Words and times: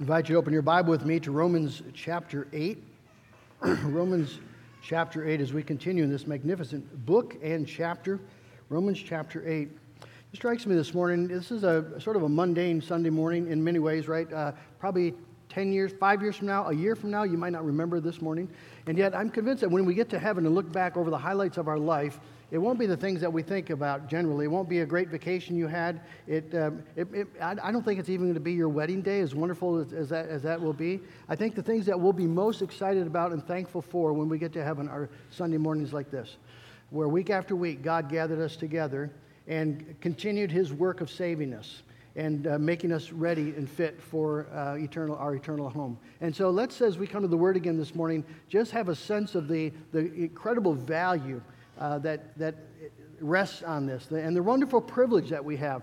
invite 0.00 0.28
you 0.28 0.34
to 0.34 0.38
open 0.38 0.52
your 0.52 0.60
Bible 0.60 0.90
with 0.90 1.04
me 1.04 1.20
to 1.20 1.30
Romans 1.30 1.82
chapter 1.94 2.48
8. 2.52 2.82
Romans 3.84 4.40
chapter 4.82 5.26
8 5.26 5.40
as 5.40 5.52
we 5.52 5.62
continue 5.62 6.02
in 6.02 6.10
this 6.10 6.26
magnificent 6.26 7.06
book 7.06 7.36
and 7.42 7.66
chapter. 7.66 8.18
Romans 8.70 9.00
chapter 9.00 9.48
8. 9.48 9.68
It 10.00 10.08
strikes 10.32 10.66
me 10.66 10.74
this 10.74 10.94
morning, 10.94 11.28
this 11.28 11.52
is 11.52 11.62
a 11.62 12.00
sort 12.00 12.16
of 12.16 12.24
a 12.24 12.28
mundane 12.28 12.82
Sunday 12.82 13.08
morning 13.08 13.52
in 13.52 13.62
many 13.62 13.78
ways, 13.78 14.08
right? 14.08 14.30
Uh, 14.32 14.50
probably 14.80 15.14
10 15.48 15.72
years, 15.72 15.92
five 16.00 16.20
years 16.20 16.34
from 16.34 16.48
now, 16.48 16.68
a 16.68 16.74
year 16.74 16.96
from 16.96 17.12
now, 17.12 17.22
you 17.22 17.38
might 17.38 17.52
not 17.52 17.64
remember 17.64 18.00
this 18.00 18.20
morning. 18.20 18.48
And 18.88 18.98
yet, 18.98 19.14
I'm 19.14 19.30
convinced 19.30 19.60
that 19.60 19.70
when 19.70 19.84
we 19.84 19.94
get 19.94 20.08
to 20.10 20.18
heaven 20.18 20.44
and 20.44 20.56
look 20.56 20.72
back 20.72 20.96
over 20.96 21.08
the 21.08 21.18
highlights 21.18 21.56
of 21.56 21.68
our 21.68 21.78
life, 21.78 22.18
it 22.50 22.58
won't 22.58 22.78
be 22.78 22.86
the 22.86 22.96
things 22.96 23.20
that 23.20 23.32
we 23.32 23.42
think 23.42 23.70
about 23.70 24.08
generally. 24.08 24.44
It 24.44 24.48
won't 24.48 24.68
be 24.68 24.80
a 24.80 24.86
great 24.86 25.08
vacation 25.08 25.56
you 25.56 25.66
had. 25.66 26.00
It, 26.26 26.54
um, 26.54 26.82
it, 26.94 27.08
it 27.12 27.28
I, 27.40 27.72
don't 27.72 27.84
think 27.84 27.98
it's 27.98 28.08
even 28.08 28.26
going 28.26 28.34
to 28.34 28.40
be 28.40 28.52
your 28.52 28.68
wedding 28.68 29.02
day, 29.02 29.20
as 29.20 29.34
wonderful 29.34 29.78
as, 29.78 29.92
as, 29.92 30.08
that, 30.10 30.28
as 30.28 30.42
that 30.42 30.60
will 30.60 30.72
be. 30.72 31.00
I 31.28 31.36
think 31.36 31.54
the 31.54 31.62
things 31.62 31.86
that 31.86 31.98
we'll 31.98 32.12
be 32.12 32.26
most 32.26 32.62
excited 32.62 33.06
about 33.06 33.32
and 33.32 33.44
thankful 33.46 33.82
for 33.82 34.12
when 34.12 34.28
we 34.28 34.38
get 34.38 34.52
to 34.54 34.64
heaven 34.64 34.88
are 34.88 35.08
Sunday 35.30 35.56
mornings 35.56 35.92
like 35.92 36.10
this, 36.10 36.36
where 36.90 37.08
week 37.08 37.30
after 37.30 37.56
week 37.56 37.82
God 37.82 38.08
gathered 38.08 38.40
us 38.40 38.56
together 38.56 39.10
and 39.46 39.96
continued 40.00 40.50
his 40.50 40.72
work 40.72 41.00
of 41.00 41.10
saving 41.10 41.52
us 41.54 41.82
and 42.16 42.46
uh, 42.46 42.58
making 42.58 42.92
us 42.92 43.10
ready 43.10 43.54
and 43.56 43.68
fit 43.68 44.00
for 44.00 44.46
uh, 44.54 44.76
eternal, 44.76 45.16
our 45.16 45.34
eternal 45.34 45.68
home. 45.68 45.98
And 46.20 46.34
so 46.34 46.50
let's, 46.50 46.80
as 46.80 46.96
we 46.96 47.06
come 47.06 47.22
to 47.22 47.28
the 47.28 47.36
Word 47.36 47.56
again 47.56 47.76
this 47.76 47.94
morning, 47.94 48.24
just 48.48 48.70
have 48.70 48.88
a 48.88 48.94
sense 48.94 49.34
of 49.34 49.48
the, 49.48 49.72
the 49.90 50.12
incredible 50.14 50.74
value 50.74 51.40
uh, 51.78 51.98
that, 51.98 52.36
that 52.38 52.54
rests 53.20 53.62
on 53.62 53.86
this 53.86 54.10
and 54.10 54.36
the 54.36 54.42
wonderful 54.42 54.80
privilege 54.80 55.28
that 55.30 55.44
we 55.44 55.56
have 55.56 55.82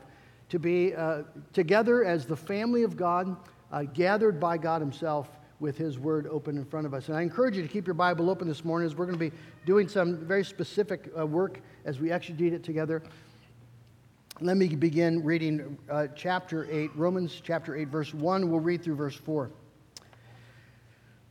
to 0.49 0.59
be 0.59 0.93
uh, 0.93 1.23
together 1.53 2.03
as 2.03 2.25
the 2.25 2.35
family 2.35 2.83
of 2.83 2.97
God, 2.97 3.37
uh, 3.71 3.83
gathered 3.83 4.37
by 4.39 4.57
God 4.57 4.81
Himself 4.81 5.29
with 5.61 5.77
His 5.77 5.98
Word 5.98 6.27
open 6.27 6.57
in 6.57 6.65
front 6.65 6.85
of 6.85 6.93
us. 6.93 7.07
And 7.07 7.15
I 7.15 7.21
encourage 7.21 7.55
you 7.55 7.61
to 7.61 7.70
keep 7.70 7.87
your 7.87 7.93
Bible 7.93 8.29
open 8.29 8.49
this 8.49 8.65
morning 8.65 8.85
as 8.85 8.95
we're 8.95 9.05
going 9.05 9.17
to 9.17 9.29
be 9.29 9.35
doing 9.65 9.87
some 9.87 10.17
very 10.17 10.43
specific 10.43 11.09
uh, 11.17 11.25
work 11.25 11.61
as 11.85 11.99
we 11.99 12.09
exegete 12.09 12.51
it 12.51 12.63
together. 12.63 13.01
Let 14.41 14.57
me 14.57 14.67
begin 14.67 15.23
reading 15.23 15.77
uh, 15.89 16.07
chapter 16.15 16.67
8, 16.70 16.91
Romans 16.95 17.39
chapter 17.41 17.76
8, 17.76 17.87
verse 17.87 18.13
1. 18.13 18.49
We'll 18.49 18.59
read 18.59 18.83
through 18.83 18.95
verse 18.95 19.15
4. 19.15 19.51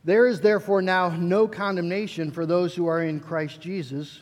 There 0.03 0.25
is 0.25 0.41
therefore 0.41 0.81
now 0.81 1.09
no 1.09 1.47
condemnation 1.47 2.31
for 2.31 2.47
those 2.47 2.73
who 2.73 2.87
are 2.87 3.03
in 3.03 3.19
Christ 3.19 3.61
Jesus. 3.61 4.21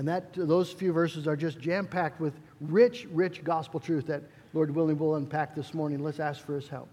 And 0.00 0.08
that, 0.08 0.32
those 0.32 0.72
few 0.72 0.94
verses 0.94 1.26
are 1.26 1.36
just 1.36 1.58
jam 1.60 1.86
packed 1.86 2.22
with 2.22 2.32
rich, 2.62 3.06
rich 3.12 3.44
gospel 3.44 3.78
truth 3.78 4.06
that 4.06 4.22
Lord 4.54 4.74
willing 4.74 4.98
will 4.98 5.16
unpack 5.16 5.54
this 5.54 5.74
morning. 5.74 6.02
Let's 6.02 6.20
ask 6.20 6.42
for 6.42 6.54
his 6.54 6.70
help. 6.70 6.88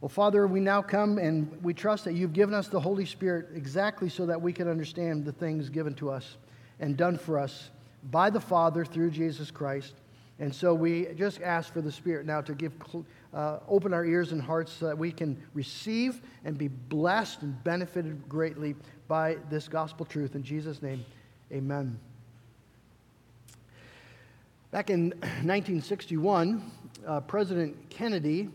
Well, 0.00 0.08
Father, 0.08 0.46
we 0.46 0.58
now 0.58 0.80
come 0.80 1.18
and 1.18 1.62
we 1.62 1.74
trust 1.74 2.06
that 2.06 2.14
you've 2.14 2.32
given 2.32 2.54
us 2.54 2.68
the 2.68 2.80
Holy 2.80 3.04
Spirit 3.04 3.48
exactly 3.54 4.08
so 4.08 4.24
that 4.24 4.40
we 4.40 4.54
can 4.54 4.68
understand 4.68 5.26
the 5.26 5.32
things 5.32 5.68
given 5.68 5.92
to 5.96 6.08
us 6.08 6.38
and 6.80 6.96
done 6.96 7.18
for 7.18 7.38
us 7.38 7.68
by 8.04 8.30
the 8.30 8.40
Father 8.40 8.86
through 8.86 9.10
Jesus 9.10 9.50
Christ. 9.50 9.92
And 10.38 10.54
so 10.54 10.72
we 10.72 11.08
just 11.14 11.42
ask 11.42 11.70
for 11.74 11.82
the 11.82 11.92
Spirit 11.92 12.24
now 12.24 12.40
to 12.40 12.54
give, 12.54 12.72
uh, 13.34 13.58
open 13.68 13.92
our 13.92 14.06
ears 14.06 14.32
and 14.32 14.40
hearts 14.40 14.72
so 14.72 14.86
that 14.86 14.96
we 14.96 15.12
can 15.12 15.36
receive 15.52 16.22
and 16.46 16.56
be 16.56 16.68
blessed 16.68 17.42
and 17.42 17.62
benefited 17.64 18.26
greatly 18.30 18.76
by 19.08 19.36
this 19.50 19.68
gospel 19.68 20.06
truth. 20.06 20.34
In 20.36 20.42
Jesus' 20.42 20.80
name, 20.80 21.04
Amen. 21.50 21.98
Back 24.70 24.90
in 24.90 25.12
1961, 25.12 26.70
uh, 27.06 27.20
President 27.20 27.74
Kennedy 27.88 28.50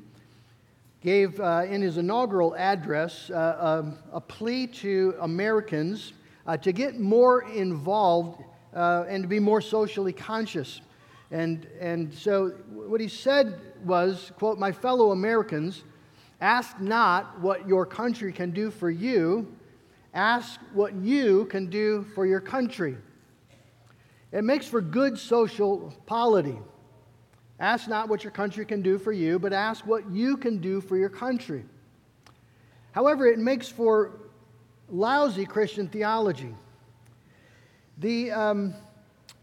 gave 1.02 1.40
uh, 1.40 1.66
in 1.68 1.82
his 1.82 1.98
inaugural 1.98 2.56
address 2.56 3.32
uh, 3.32 3.82
um, 3.84 3.98
a 4.12 4.22
plea 4.22 4.68
to 4.68 5.16
Americans 5.22 6.14
uh, 6.46 6.56
to 6.58 6.72
get 6.72 7.00
more 7.00 7.52
involved 7.52 8.44
uh, 8.76 9.06
and 9.08 9.24
to 9.24 9.28
be 9.28 9.40
more 9.40 9.60
socially 9.60 10.14
conscious. 10.14 10.82
And, 11.32 11.66
and 11.80 12.14
so 12.14 12.50
what 12.70 13.02
he 13.02 13.08
said 13.08 13.60
was, 13.84 14.32
quote, 14.38 14.60
my 14.60 14.72
fellow 14.72 15.10
Americans, 15.14 15.84
ask 16.42 16.80
not 16.80 17.40
what 17.40 17.68
your 17.68 17.88
country 17.88 18.32
can 18.32 18.52
do 18.52 18.70
for 18.70 18.92
you, 18.92 19.48
Ask 20.14 20.60
what 20.74 20.94
you 20.94 21.46
can 21.46 21.70
do 21.70 22.04
for 22.14 22.26
your 22.26 22.40
country. 22.40 22.98
It 24.32 24.44
makes 24.44 24.68
for 24.68 24.82
good 24.82 25.18
social 25.18 25.94
polity. 26.06 26.58
Ask 27.60 27.88
not 27.88 28.10
what 28.10 28.24
your 28.24 28.32
country 28.32 28.66
can 28.66 28.82
do 28.82 28.98
for 28.98 29.12
you, 29.12 29.40
but 29.40 29.54
ask 29.54 29.86
what 29.86 30.10
you 30.10 30.38
can 30.38 30.60
do 30.60 30.82
for 30.82 30.98
your 30.98 31.10
country. 31.10 31.64
However, 32.92 33.26
it 33.26 33.40
makes 33.40 33.70
for 33.70 34.12
lousy 34.90 35.46
Christian 35.46 35.88
theology. 35.88 36.54
The, 38.00 38.32
um, 38.32 38.74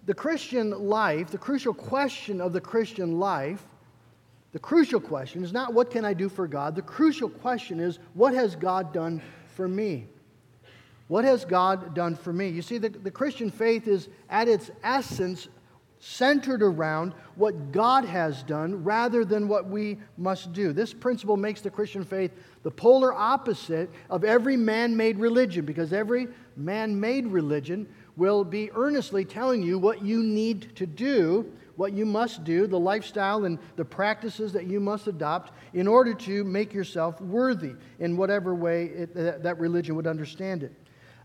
the 0.07 0.15
Christian 0.15 0.71
life, 0.71 1.31
the 1.31 1.39
crucial 1.39 1.75
question 1.75 2.41
of 2.41 2.53
the 2.53 2.61
Christian 2.61 3.19
life, 3.19 3.65
the 4.53 4.59
crucial 4.59 5.01
question 5.01 5.45
is 5.45 5.53
not 5.53 5.73
what 5.73 5.91
can 5.91 6.05
I 6.05 6.15
do 6.15 6.29
for 6.29 6.47
God? 6.47 6.75
The 6.75 6.83
crucial 6.83 7.29
question 7.29 7.79
is 7.81 7.99
what 8.15 8.35
has 8.35 8.57
God 8.57 8.93
done 8.93 9.23
for 9.55 9.69
me? 9.69 10.07
What 11.11 11.25
has 11.25 11.45
God 11.45 11.93
done 11.93 12.15
for 12.15 12.33
me? 12.33 12.51
You 12.51 12.63
see, 12.63 12.79
the, 12.79 12.89
the 12.89 13.11
Christian 13.11 13.51
faith 13.51 13.89
is 13.89 14.09
at 14.29 14.47
its 14.47 14.71
essence 14.85 15.49
centered 15.99 16.63
around 16.63 17.15
what 17.35 17.73
God 17.73 18.05
has 18.05 18.45
done 18.45 18.85
rather 18.85 19.25
than 19.25 19.49
what 19.49 19.67
we 19.67 19.99
must 20.17 20.53
do. 20.53 20.73
This 20.73 20.95
principle 20.95 21.37
makes 21.37 21.63
the 21.63 21.69
Christian 21.69 22.05
faith 22.05 22.31
the 22.63 22.71
polar 22.71 23.13
opposite 23.13 23.91
of 24.09 24.23
every 24.23 24.57
man 24.57 24.97
made 24.97 25.19
religion 25.19 25.65
because 25.65 25.93
every 25.93 26.29
man 26.57 27.01
made 27.01 27.27
religion 27.27 27.89
will 28.17 28.45
be 28.45 28.71
earnestly 28.77 29.25
telling 29.25 29.65
you 29.65 29.81
what 29.81 30.05
you 30.05 30.23
need 30.23 30.77
to 30.77 30.87
do, 30.87 31.51
what 31.75 31.93
you 31.93 32.07
must 32.07 32.45
do, 32.45 32.69
the 32.69 32.79
lifestyle 32.79 33.47
and 33.47 33.59
the 33.75 33.85
practices 33.85 34.53
that 34.53 34.69
you 34.69 34.79
must 34.79 35.09
adopt 35.09 35.51
in 35.75 35.89
order 35.89 36.15
to 36.15 36.45
make 36.45 36.73
yourself 36.73 37.21
worthy 37.21 37.75
in 37.99 38.17
whatever 38.17 38.55
way 38.55 38.85
it, 38.85 39.13
that, 39.13 39.43
that 39.43 39.59
religion 39.59 39.97
would 39.97 40.07
understand 40.07 40.63
it. 40.63 40.73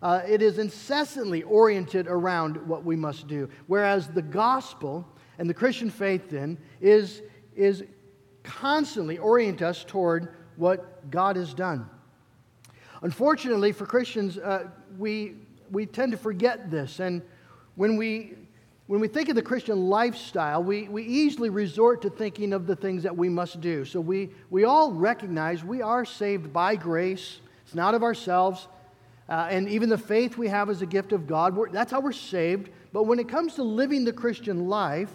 Uh, 0.02 0.22
it 0.28 0.42
is 0.42 0.58
incessantly 0.60 1.44
oriented 1.44 2.08
around 2.08 2.58
what 2.68 2.84
we 2.84 2.96
must 2.96 3.28
do. 3.28 3.50
Whereas 3.68 4.08
the 4.08 4.22
gospel 4.22 5.08
and 5.38 5.50
the 5.50 5.54
Christian 5.54 5.90
faith, 5.90 6.30
then, 6.30 6.58
is, 6.82 7.22
is 7.56 7.84
constantly 8.44 9.18
orient 9.18 9.62
us 9.62 9.84
toward 9.84 10.30
what 10.56 11.10
God 11.12 11.36
has 11.36 11.54
done. 11.54 11.90
Unfortunately, 13.02 13.72
for 13.72 13.86
Christians, 13.86 14.38
uh, 14.38 14.70
we, 14.98 15.36
we 15.72 15.86
tend 15.86 16.12
to 16.12 16.18
forget 16.18 16.72
this. 16.72 17.00
And 17.00 17.22
when 17.76 17.98
we, 17.98 18.34
when 18.88 19.00
we 19.00 19.08
think 19.08 19.30
of 19.30 19.36
the 19.36 19.42
Christian 19.42 19.90
lifestyle, 19.90 20.64
we, 20.64 20.88
we 20.88 21.04
easily 21.04 21.50
resort 21.50 22.02
to 22.04 22.10
thinking 22.10 22.54
of 22.54 22.68
the 22.68 22.76
things 22.76 23.04
that 23.04 23.16
we 23.16 23.30
must 23.30 23.60
do. 23.62 23.84
So 23.84 24.00
we, 24.00 24.30
we 24.50 24.64
all 24.64 24.92
recognize 24.92 25.64
we 25.64 25.82
are 25.82 26.06
saved 26.06 26.54
by 26.54 26.76
grace, 26.76 27.40
it's 27.64 27.76
not 27.76 27.96
of 27.96 28.04
ourselves. 28.04 28.68
Uh, 29.28 29.48
and 29.50 29.68
even 29.68 29.90
the 29.90 29.98
faith 29.98 30.38
we 30.38 30.48
have 30.48 30.70
is 30.70 30.82
a 30.82 30.86
gift 30.86 31.12
of 31.12 31.26
God, 31.26 31.58
that's 31.72 31.92
how 31.92 32.00
we're 32.00 32.12
saved. 32.12 32.70
But 32.94 33.04
when 33.04 33.20
it 33.20 33.28
comes 33.28 33.56
to 33.56 33.64
living 33.64 34.06
the 34.06 34.14
Christian 34.14 34.68
life, 34.68 35.10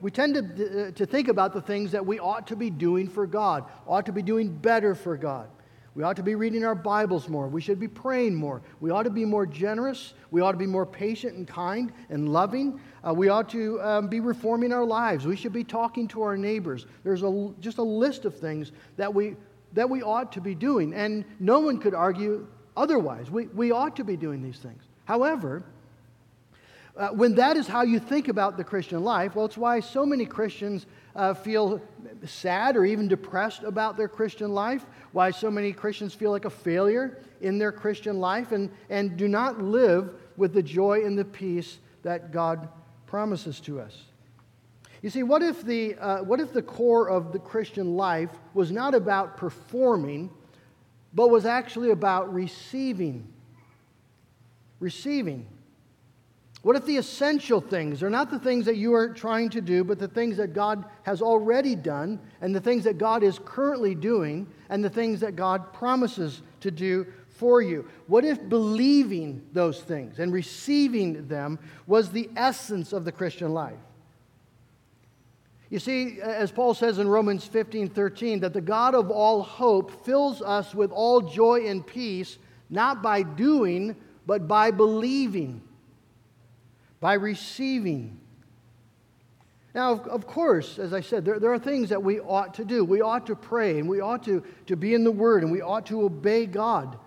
we 0.00 0.10
tend 0.10 0.34
to, 0.34 0.88
uh, 0.88 0.90
to 0.90 1.06
think 1.06 1.28
about 1.28 1.52
the 1.52 1.60
things 1.60 1.92
that 1.92 2.04
we 2.04 2.18
ought 2.18 2.46
to 2.48 2.56
be 2.56 2.70
doing 2.70 3.08
for 3.08 3.26
God, 3.26 3.64
ought 3.86 4.06
to 4.06 4.12
be 4.12 4.22
doing 4.22 4.50
better 4.50 4.94
for 4.94 5.16
God. 5.16 5.48
We 5.94 6.02
ought 6.02 6.16
to 6.16 6.22
be 6.22 6.34
reading 6.34 6.62
our 6.62 6.74
Bibles 6.74 7.26
more. 7.26 7.48
We 7.48 7.62
should 7.62 7.80
be 7.80 7.88
praying 7.88 8.34
more. 8.34 8.60
We 8.80 8.90
ought 8.90 9.04
to 9.04 9.10
be 9.10 9.24
more 9.24 9.46
generous. 9.46 10.12
We 10.30 10.42
ought 10.42 10.52
to 10.52 10.58
be 10.58 10.66
more 10.66 10.84
patient 10.84 11.36
and 11.36 11.48
kind 11.48 11.90
and 12.10 12.28
loving. 12.28 12.78
Uh, 13.02 13.14
we 13.14 13.30
ought 13.30 13.48
to 13.50 13.80
um, 13.80 14.08
be 14.08 14.20
reforming 14.20 14.74
our 14.74 14.84
lives. 14.84 15.24
We 15.24 15.36
should 15.36 15.54
be 15.54 15.64
talking 15.64 16.06
to 16.08 16.20
our 16.20 16.36
neighbors. 16.36 16.84
There's 17.02 17.22
a, 17.22 17.50
just 17.60 17.78
a 17.78 17.82
list 17.82 18.26
of 18.26 18.38
things 18.38 18.72
that 18.98 19.14
we, 19.14 19.36
that 19.72 19.88
we 19.88 20.02
ought 20.02 20.32
to 20.32 20.42
be 20.42 20.54
doing. 20.54 20.92
And 20.92 21.24
no 21.40 21.60
one 21.60 21.78
could 21.78 21.94
argue 21.94 22.46
Otherwise, 22.76 23.30
we, 23.30 23.46
we 23.46 23.72
ought 23.72 23.96
to 23.96 24.04
be 24.04 24.16
doing 24.16 24.42
these 24.42 24.58
things. 24.58 24.82
However, 25.04 25.62
Uh, 26.96 27.10
when 27.12 27.34
that 27.34 27.56
is 27.56 27.68
how 27.68 27.84
you 27.84 28.00
think 28.00 28.28
about 28.28 28.56
the 28.56 28.64
Christian 28.64 29.04
life, 29.04 29.36
well, 29.36 29.44
it's 29.44 29.58
why 29.58 29.80
so 29.80 30.06
many 30.06 30.24
Christians 30.24 30.86
uh, 31.14 31.34
feel 31.34 31.78
sad 32.24 32.74
or 32.74 32.86
even 32.86 33.06
depressed 33.06 33.64
about 33.64 33.96
their 33.96 34.08
Christian 34.08 34.54
life, 34.54 34.86
why 35.12 35.30
so 35.30 35.50
many 35.50 35.74
Christians 35.74 36.14
feel 36.14 36.32
like 36.32 36.46
a 36.46 36.50
failure 36.50 37.18
in 37.40 37.58
their 37.58 37.70
Christian 37.72 38.18
life 38.18 38.54
and, 38.56 38.70
and 38.88 39.18
do 39.18 39.28
not 39.28 39.60
live 39.60 40.08
with 40.38 40.52
the 40.54 40.62
joy 40.62 41.04
and 41.04 41.18
the 41.18 41.24
peace 41.24 41.80
that 42.02 42.32
God 42.32 42.66
promises 43.06 43.60
to 43.60 43.78
us. 43.78 44.04
You 45.02 45.10
see, 45.10 45.22
what 45.22 45.42
if 45.42 45.62
the, 45.62 45.96
uh, 46.00 46.24
what 46.24 46.40
if 46.40 46.50
the 46.52 46.62
core 46.62 47.10
of 47.10 47.30
the 47.30 47.38
Christian 47.38 47.96
life 47.96 48.32
was 48.54 48.70
not 48.70 48.94
about 48.94 49.36
performing, 49.36 50.30
but 51.16 51.30
was 51.30 51.46
actually 51.46 51.90
about 51.90 52.32
receiving? 52.32 53.26
Receiving. 54.78 55.46
What 56.60 56.76
if 56.76 56.84
the 56.84 56.98
essential 56.98 57.60
things 57.60 58.02
are 58.02 58.10
not 58.10 58.30
the 58.30 58.38
things 58.38 58.66
that 58.66 58.76
you 58.76 58.92
are 58.94 59.08
trying 59.08 59.48
to 59.50 59.62
do, 59.62 59.82
but 59.82 59.98
the 59.98 60.08
things 60.08 60.36
that 60.36 60.52
God 60.52 60.84
has 61.04 61.22
already 61.22 61.74
done, 61.74 62.20
and 62.42 62.54
the 62.54 62.60
things 62.60 62.84
that 62.84 62.98
God 62.98 63.22
is 63.22 63.40
currently 63.46 63.94
doing, 63.94 64.46
and 64.68 64.84
the 64.84 64.90
things 64.90 65.20
that 65.20 65.36
God 65.36 65.72
promises 65.72 66.42
to 66.60 66.70
do 66.70 67.06
for 67.30 67.62
you? 67.62 67.88
What 68.08 68.26
if 68.26 68.46
believing 68.48 69.42
those 69.54 69.80
things 69.80 70.18
and 70.18 70.32
receiving 70.32 71.28
them 71.28 71.58
was 71.86 72.10
the 72.10 72.28
essence 72.36 72.92
of 72.92 73.06
the 73.06 73.12
Christian 73.12 73.54
life? 73.54 73.78
You 75.68 75.78
see, 75.78 76.20
as 76.20 76.52
Paul 76.52 76.74
says 76.74 76.98
in 76.98 77.08
Romans 77.08 77.44
15 77.44 77.88
13, 77.88 78.40
that 78.40 78.52
the 78.52 78.60
God 78.60 78.94
of 78.94 79.10
all 79.10 79.42
hope 79.42 80.04
fills 80.04 80.40
us 80.40 80.74
with 80.74 80.92
all 80.92 81.20
joy 81.20 81.66
and 81.66 81.86
peace, 81.86 82.38
not 82.70 83.02
by 83.02 83.22
doing, 83.22 83.96
but 84.26 84.46
by 84.46 84.70
believing 84.70 85.62
by 87.00 87.14
receiving. 87.14 88.18
Now, 89.74 89.92
of, 89.92 90.26
course, 90.26 90.78
as 90.78 90.94
I 90.94 91.02
said, 91.02 91.24
there, 91.24 91.38
there 91.38 91.52
are 91.52 91.58
things 91.58 91.90
that 91.90 92.02
we 92.02 92.18
ought 92.18 92.54
to 92.54 92.64
do. 92.64 92.82
We 92.84 93.02
ought 93.02 93.26
to 93.26 93.36
pray 93.36 93.78
and 93.78 93.88
we 93.88 94.00
ought 94.00 94.24
to, 94.24 94.42
to 94.66 94.76
be 94.76 94.94
in 94.94 95.04
the 95.04 95.12
Word 95.12 95.42
and 95.42 95.52
we 95.52 95.60
ought 95.60 95.86
to 95.86 96.02
obey 96.02 96.46
God. 96.46 96.98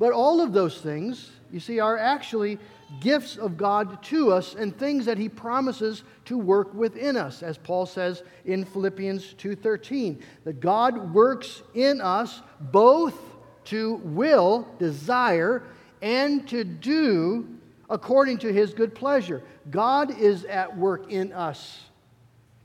But 0.00 0.12
all 0.12 0.40
of 0.40 0.52
those 0.52 0.80
things, 0.80 1.30
you 1.52 1.60
see, 1.60 1.78
are 1.78 1.96
actually 1.96 2.58
gifts 3.00 3.36
of 3.36 3.56
God 3.56 4.02
to 4.04 4.32
us 4.32 4.54
and 4.54 4.76
things 4.76 5.04
that 5.04 5.18
he 5.18 5.28
promises 5.28 6.04
to 6.24 6.38
work 6.38 6.72
within 6.74 7.16
us 7.16 7.42
as 7.42 7.58
Paul 7.58 7.86
says 7.86 8.22
in 8.44 8.64
Philippians 8.64 9.34
2:13 9.34 10.20
that 10.44 10.60
God 10.60 11.12
works 11.12 11.62
in 11.74 12.00
us 12.00 12.42
both 12.60 13.18
to 13.64 13.96
will, 13.96 14.66
desire 14.78 15.62
and 16.00 16.48
to 16.48 16.64
do 16.64 17.46
according 17.90 18.38
to 18.38 18.52
his 18.52 18.72
good 18.72 18.94
pleasure. 18.94 19.42
God 19.70 20.18
is 20.18 20.44
at 20.44 20.76
work 20.76 21.10
in 21.10 21.32
us 21.32 21.80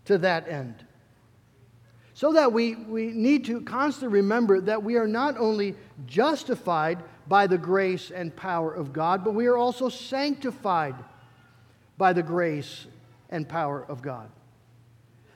to 0.06 0.18
that 0.20 0.48
end. 0.48 0.86
So 2.14 2.34
that 2.34 2.54
we, 2.54 2.76
we 2.76 3.08
need 3.08 3.46
to 3.46 3.62
constantly 3.62 4.20
remember 4.20 4.62
that 4.62 4.84
we 4.84 4.98
are 4.98 5.08
not 5.08 5.38
only 5.38 5.76
justified 6.06 7.04
by 7.28 7.48
the 7.48 7.58
grace 7.58 8.12
and 8.12 8.36
power 8.36 8.74
of 8.74 8.94
God, 8.94 9.24
but 9.24 9.34
we 9.34 9.48
are 9.48 9.58
also 9.58 9.90
sanctified 9.90 10.96
by 11.98 12.14
the 12.14 12.24
grace 12.24 12.86
and 13.30 13.48
power 13.48 13.86
of 13.88 14.02
God. 14.02 14.30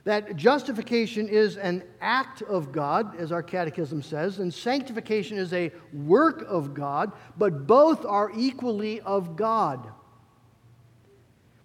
That 0.04 0.36
justification 0.36 1.28
is 1.28 1.56
an 1.56 1.82
act 2.00 2.40
of 2.42 2.72
God, 2.72 3.16
as 3.16 3.30
our 3.30 3.42
catechism 3.42 4.00
says, 4.00 4.38
and 4.38 4.52
sanctification 4.52 5.36
is 5.36 5.52
a 5.52 5.70
work 5.92 6.44
of 6.48 6.72
God, 6.72 7.12
but 7.36 7.66
both 7.66 8.06
are 8.06 8.32
equally 8.34 9.00
of 9.02 9.36
God. 9.36 9.86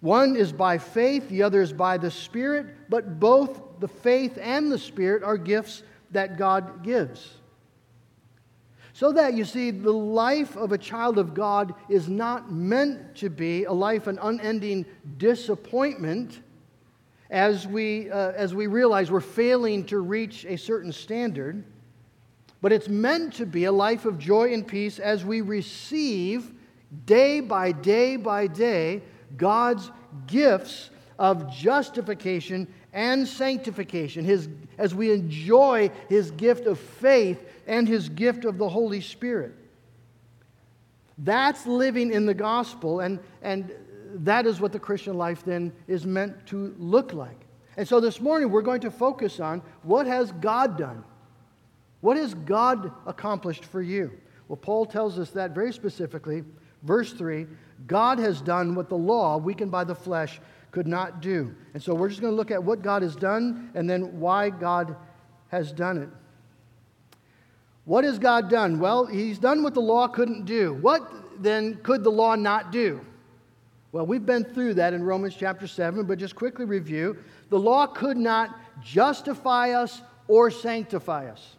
One 0.00 0.36
is 0.36 0.52
by 0.52 0.76
faith, 0.76 1.30
the 1.30 1.42
other 1.42 1.62
is 1.62 1.72
by 1.72 1.96
the 1.96 2.10
Spirit, 2.10 2.66
but 2.90 3.18
both 3.18 3.80
the 3.80 3.88
faith 3.88 4.36
and 4.38 4.70
the 4.70 4.78
Spirit 4.78 5.22
are 5.22 5.38
gifts 5.38 5.82
that 6.10 6.36
God 6.36 6.82
gives. 6.82 7.36
So 8.94 9.10
that 9.10 9.34
you 9.34 9.44
see, 9.44 9.72
the 9.72 9.92
life 9.92 10.56
of 10.56 10.70
a 10.70 10.78
child 10.78 11.18
of 11.18 11.34
God 11.34 11.74
is 11.88 12.08
not 12.08 12.52
meant 12.52 13.16
to 13.16 13.28
be 13.28 13.64
a 13.64 13.72
life 13.72 14.06
of 14.06 14.20
unending 14.22 14.86
disappointment 15.18 16.40
as 17.28 17.66
we, 17.66 18.08
uh, 18.08 18.30
as 18.36 18.54
we 18.54 18.68
realize 18.68 19.10
we're 19.10 19.18
failing 19.18 19.84
to 19.86 19.98
reach 19.98 20.44
a 20.44 20.56
certain 20.56 20.92
standard, 20.92 21.64
but 22.62 22.70
it's 22.70 22.88
meant 22.88 23.32
to 23.34 23.46
be 23.46 23.64
a 23.64 23.72
life 23.72 24.04
of 24.04 24.16
joy 24.16 24.54
and 24.54 24.64
peace 24.64 25.00
as 25.00 25.24
we 25.24 25.40
receive 25.40 26.52
day 27.04 27.40
by 27.40 27.72
day 27.72 28.14
by 28.14 28.46
day 28.46 29.02
God's 29.36 29.90
gifts 30.28 30.90
of 31.18 31.52
justification 31.52 32.72
and 32.92 33.26
sanctification, 33.26 34.24
his, 34.24 34.48
as 34.78 34.94
we 34.94 35.10
enjoy 35.10 35.90
his 36.08 36.30
gift 36.30 36.66
of 36.66 36.78
faith 36.78 37.44
and 37.66 37.88
his 37.88 38.08
gift 38.08 38.44
of 38.44 38.58
the 38.58 38.68
Holy 38.68 39.00
Spirit. 39.00 39.54
That's 41.18 41.66
living 41.66 42.12
in 42.12 42.26
the 42.26 42.34
gospel, 42.34 43.00
and, 43.00 43.20
and 43.42 43.72
that 44.16 44.46
is 44.46 44.60
what 44.60 44.72
the 44.72 44.78
Christian 44.78 45.14
life 45.14 45.44
then 45.44 45.72
is 45.86 46.06
meant 46.06 46.46
to 46.46 46.74
look 46.78 47.12
like. 47.12 47.40
And 47.76 47.86
so 47.86 48.00
this 48.00 48.20
morning 48.20 48.50
we're 48.50 48.62
going 48.62 48.80
to 48.82 48.90
focus 48.90 49.40
on 49.40 49.62
what 49.82 50.06
has 50.06 50.32
God 50.32 50.78
done? 50.78 51.04
What 52.00 52.16
has 52.16 52.34
God 52.34 52.92
accomplished 53.06 53.64
for 53.64 53.82
you? 53.82 54.12
Well, 54.48 54.56
Paul 54.56 54.86
tells 54.86 55.18
us 55.18 55.30
that 55.30 55.52
very 55.52 55.72
specifically. 55.72 56.44
Verse 56.82 57.12
3 57.12 57.46
God 57.86 58.18
has 58.18 58.40
done 58.40 58.74
what 58.74 58.88
the 58.88 58.96
law, 58.96 59.36
weakened 59.36 59.70
by 59.70 59.84
the 59.84 59.94
flesh, 59.94 60.40
could 60.70 60.86
not 60.86 61.20
do. 61.20 61.54
And 61.72 61.82
so 61.82 61.94
we're 61.94 62.08
just 62.08 62.20
going 62.20 62.32
to 62.32 62.36
look 62.36 62.50
at 62.50 62.62
what 62.62 62.82
God 62.82 63.02
has 63.02 63.16
done 63.16 63.70
and 63.74 63.88
then 63.88 64.20
why 64.20 64.50
God 64.50 64.96
has 65.48 65.72
done 65.72 65.98
it. 65.98 66.08
What 67.84 68.04
has 68.04 68.18
God 68.18 68.48
done? 68.48 68.78
Well, 68.78 69.06
He's 69.06 69.38
done 69.38 69.62
what 69.62 69.74
the 69.74 69.80
law 69.80 70.08
couldn't 70.08 70.44
do. 70.44 70.74
What 70.74 71.42
then 71.42 71.76
could 71.82 72.02
the 72.02 72.10
law 72.10 72.34
not 72.34 72.72
do? 72.72 73.00
Well, 73.92 74.06
we've 74.06 74.26
been 74.26 74.44
through 74.44 74.74
that 74.74 74.92
in 74.92 75.04
Romans 75.04 75.36
chapter 75.38 75.66
7, 75.66 76.04
but 76.04 76.18
just 76.18 76.34
quickly 76.34 76.64
review. 76.64 77.16
The 77.50 77.58
law 77.58 77.86
could 77.86 78.16
not 78.16 78.58
justify 78.82 79.70
us 79.70 80.02
or 80.26 80.50
sanctify 80.50 81.30
us. 81.30 81.56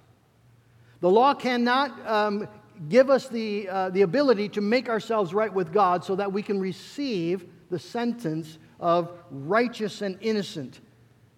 The 0.99 1.09
law 1.09 1.33
cannot 1.33 2.05
um, 2.05 2.47
give 2.89 3.09
us 3.09 3.29
the, 3.29 3.69
uh, 3.69 3.89
the 3.91 4.01
ability 4.01 4.49
to 4.49 4.61
make 4.61 4.89
ourselves 4.89 5.33
right 5.33 5.53
with 5.53 5.71
God 5.71 6.03
so 6.03 6.15
that 6.15 6.33
we 6.33 6.41
can 6.41 6.59
receive 6.59 7.45
the 7.69 7.79
sentence 7.79 8.57
of 8.79 9.11
righteous 9.31 10.01
and 10.01 10.17
innocent. 10.19 10.81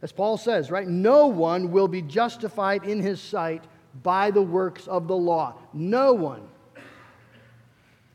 As 0.01 0.11
Paul 0.11 0.37
says, 0.37 0.71
right? 0.71 0.87
No 0.87 1.27
one 1.27 1.71
will 1.71 1.87
be 1.87 2.01
justified 2.01 2.83
in 2.85 3.01
his 3.01 3.21
sight 3.21 3.63
by 4.04 4.31
the 4.31 4.42
works 4.42 4.87
of 4.87 5.07
the 5.07 5.16
law. 5.16 5.56
No 5.73 6.13
one. 6.13 6.47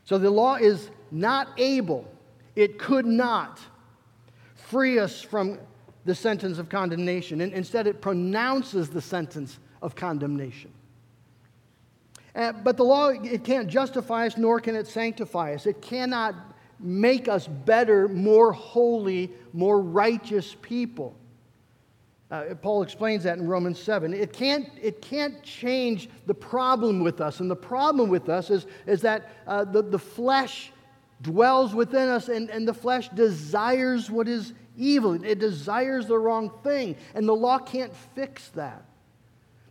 So 0.05 0.19
the 0.19 0.31
law 0.31 0.57
is 0.57 0.91
not 1.11 1.49
able 1.59 2.12
it 2.55 2.79
could 2.79 3.07
not 3.07 3.61
free 4.55 4.99
us 4.99 5.23
from 5.23 5.59
the 6.05 6.15
sentence 6.15 6.59
of 6.59 6.69
condemnation. 6.69 7.41
And 7.41 7.53
instead, 7.53 7.87
it 7.87 8.01
pronounces 8.01 8.91
the 8.91 9.01
sentence 9.01 9.59
of 9.81 9.95
condemnation. 9.95 10.71
Uh, 12.35 12.53
but 12.53 12.77
the 12.77 12.85
law, 12.85 13.09
it 13.09 13.45
can't 13.45 13.69
justify 13.69 14.27
us, 14.27 14.37
nor 14.37 14.61
can 14.61 14.75
it 14.75 14.87
sanctify 14.87 15.55
us. 15.55 15.67
It 15.67 15.81
cannot 15.83 16.35
make 16.79 17.29
us 17.29 17.47
better, 17.47 18.09
more 18.09 18.53
holy, 18.53 19.31
more 19.53 19.81
righteous 19.81 20.57
people. 20.61 21.15
Uh, 22.33 22.55
Paul 22.55 22.83
explains 22.83 23.25
that 23.25 23.37
in 23.37 23.47
Romans 23.47 23.79
7. 23.79 24.15
It 24.15 24.33
can't, 24.33 24.67
it 24.81 25.03
can't 25.03 25.43
change 25.43 26.09
the 26.27 26.33
problem 26.33 27.01
with 27.01 27.21
us. 27.21 27.41
And 27.41 27.51
the 27.51 27.55
problem 27.55 28.09
with 28.09 28.31
us 28.31 28.49
is, 28.49 28.65
is 28.87 29.03
that 29.03 29.31
uh, 29.47 29.65
the, 29.65 29.83
the 29.83 29.99
flesh 29.99 30.73
dwells 31.21 31.75
within 31.75 32.09
us, 32.09 32.31
and, 32.31 32.49
and 32.49 32.67
the 32.67 32.73
flesh 32.73 33.11
desires 33.11 34.11
what 34.11 34.29
is 34.29 34.55
evil. 34.79 35.23
It 35.23 35.41
desires 35.41 36.07
the 36.07 36.19
wrong 36.19 36.51
thing. 36.65 36.97
And 37.15 37.29
the 37.29 37.35
law 37.35 37.59
can't 37.59 37.95
fix 38.15 38.49
that. 38.51 38.83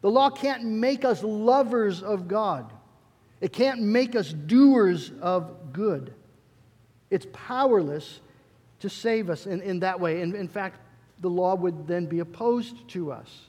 The 0.01 0.12
law 0.12 0.30
can't 0.30 0.63
make 0.63 1.03
us 1.03 1.24
lovers 1.24 2.03
of 2.03 2.27
God, 2.27 2.72
it 3.41 3.51
can't 3.51 3.82
make 3.82 4.15
us 4.15 4.32
doers 4.32 5.12
of 5.20 5.74
good. 5.74 6.13
It's 7.10 7.25
powerless 7.34 8.20
to 8.82 8.89
save 8.89 9.32
us 9.32 9.48
in, 9.48 9.62
in 9.63 9.80
that 9.80 10.00
way. 10.00 10.22
And 10.22 10.36
in 10.36 10.48
fact, 10.48 10.80
the 11.22 11.30
law 11.30 11.56
would 11.56 11.88
then 11.88 12.06
be 12.06 12.20
opposed 12.20 12.88
to 12.90 13.12
us, 13.12 13.48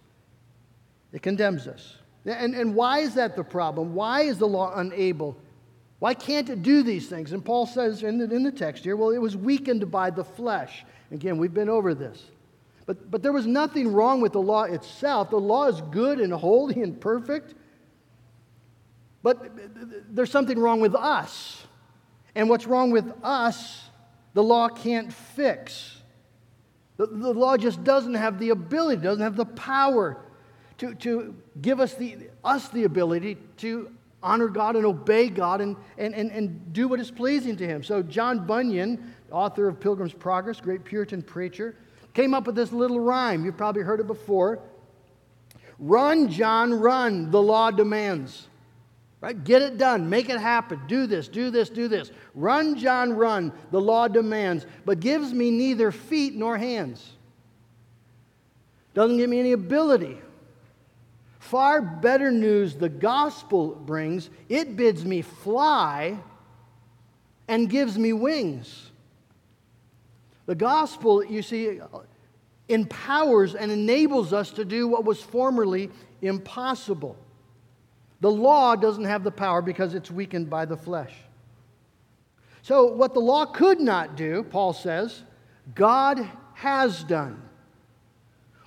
it 1.12 1.22
condemns 1.22 1.66
us. 1.66 1.96
And, 2.24 2.54
and 2.54 2.74
why 2.74 3.00
is 3.00 3.14
that 3.14 3.34
the 3.34 3.42
problem? 3.42 3.94
Why 3.94 4.22
is 4.22 4.38
the 4.38 4.46
law 4.46 4.72
unable 4.76 5.36
why 6.02 6.14
can't 6.14 6.50
it 6.50 6.64
do 6.64 6.82
these 6.82 7.08
things? 7.08 7.32
And 7.32 7.44
Paul 7.44 7.64
says 7.64 8.02
in 8.02 8.18
the, 8.18 8.24
in 8.24 8.42
the 8.42 8.50
text 8.50 8.82
here, 8.82 8.96
well, 8.96 9.10
it 9.10 9.18
was 9.18 9.36
weakened 9.36 9.88
by 9.88 10.10
the 10.10 10.24
flesh. 10.24 10.84
Again, 11.12 11.38
we've 11.38 11.54
been 11.54 11.68
over 11.68 11.94
this. 11.94 12.20
But, 12.86 13.08
but 13.08 13.22
there 13.22 13.30
was 13.30 13.46
nothing 13.46 13.92
wrong 13.92 14.20
with 14.20 14.32
the 14.32 14.40
law 14.40 14.64
itself. 14.64 15.30
The 15.30 15.36
law 15.36 15.68
is 15.68 15.80
good 15.92 16.18
and 16.18 16.32
holy 16.32 16.82
and 16.82 17.00
perfect. 17.00 17.54
But 19.22 19.48
there's 20.12 20.32
something 20.32 20.58
wrong 20.58 20.80
with 20.80 20.96
us. 20.96 21.64
And 22.34 22.48
what's 22.48 22.66
wrong 22.66 22.90
with 22.90 23.08
us 23.22 23.84
the 24.34 24.42
law 24.42 24.70
can't 24.70 25.12
fix. 25.12 25.91
The, 27.02 27.16
the 27.16 27.32
law 27.32 27.56
just 27.56 27.82
doesn't 27.82 28.14
have 28.14 28.38
the 28.38 28.50
ability, 28.50 29.02
doesn't 29.02 29.22
have 29.22 29.36
the 29.36 29.44
power 29.44 30.18
to, 30.78 30.94
to 30.94 31.34
give 31.60 31.80
us 31.80 31.94
the, 31.94 32.16
us 32.44 32.68
the 32.68 32.84
ability 32.84 33.38
to 33.58 33.90
honor 34.22 34.46
God 34.46 34.76
and 34.76 34.86
obey 34.86 35.28
God 35.28 35.60
and, 35.60 35.76
and, 35.98 36.14
and, 36.14 36.30
and 36.30 36.72
do 36.72 36.86
what 36.86 37.00
is 37.00 37.10
pleasing 37.10 37.56
to 37.56 37.66
Him. 37.66 37.82
So, 37.82 38.02
John 38.02 38.46
Bunyan, 38.46 39.14
author 39.32 39.66
of 39.66 39.80
Pilgrim's 39.80 40.14
Progress, 40.14 40.60
great 40.60 40.84
Puritan 40.84 41.22
preacher, 41.22 41.74
came 42.14 42.34
up 42.34 42.46
with 42.46 42.54
this 42.54 42.72
little 42.72 43.00
rhyme. 43.00 43.44
You've 43.44 43.56
probably 43.56 43.82
heard 43.82 43.98
it 43.98 44.06
before. 44.06 44.60
Run, 45.80 46.28
John, 46.28 46.72
run, 46.72 47.32
the 47.32 47.42
law 47.42 47.72
demands. 47.72 48.46
Right? 49.22 49.44
Get 49.44 49.62
it 49.62 49.78
done. 49.78 50.10
Make 50.10 50.28
it 50.28 50.40
happen. 50.40 50.80
Do 50.88 51.06
this, 51.06 51.28
do 51.28 51.50
this, 51.50 51.70
do 51.70 51.86
this. 51.86 52.10
Run, 52.34 52.76
John, 52.76 53.12
run, 53.12 53.52
the 53.70 53.80
law 53.80 54.08
demands, 54.08 54.66
but 54.84 54.98
gives 54.98 55.32
me 55.32 55.52
neither 55.52 55.92
feet 55.92 56.34
nor 56.34 56.58
hands. 56.58 57.12
Doesn't 58.94 59.16
give 59.16 59.30
me 59.30 59.38
any 59.38 59.52
ability. 59.52 60.18
Far 61.38 61.80
better 61.80 62.32
news 62.32 62.74
the 62.74 62.88
gospel 62.88 63.76
brings. 63.76 64.28
It 64.48 64.76
bids 64.76 65.04
me 65.04 65.22
fly 65.22 66.18
and 67.46 67.70
gives 67.70 67.96
me 67.96 68.12
wings. 68.12 68.90
The 70.46 70.56
gospel, 70.56 71.24
you 71.24 71.42
see, 71.42 71.78
empowers 72.68 73.54
and 73.54 73.70
enables 73.70 74.32
us 74.32 74.50
to 74.50 74.64
do 74.64 74.88
what 74.88 75.04
was 75.04 75.22
formerly 75.22 75.90
impossible. 76.22 77.16
The 78.22 78.30
law 78.30 78.76
doesn't 78.76 79.04
have 79.04 79.24
the 79.24 79.32
power 79.32 79.60
because 79.60 79.94
it's 79.94 80.08
weakened 80.08 80.48
by 80.48 80.64
the 80.64 80.76
flesh. 80.76 81.12
So, 82.62 82.86
what 82.86 83.14
the 83.14 83.20
law 83.20 83.46
could 83.46 83.80
not 83.80 84.16
do, 84.16 84.44
Paul 84.44 84.72
says, 84.72 85.24
God 85.74 86.24
has 86.54 87.02
done. 87.02 87.42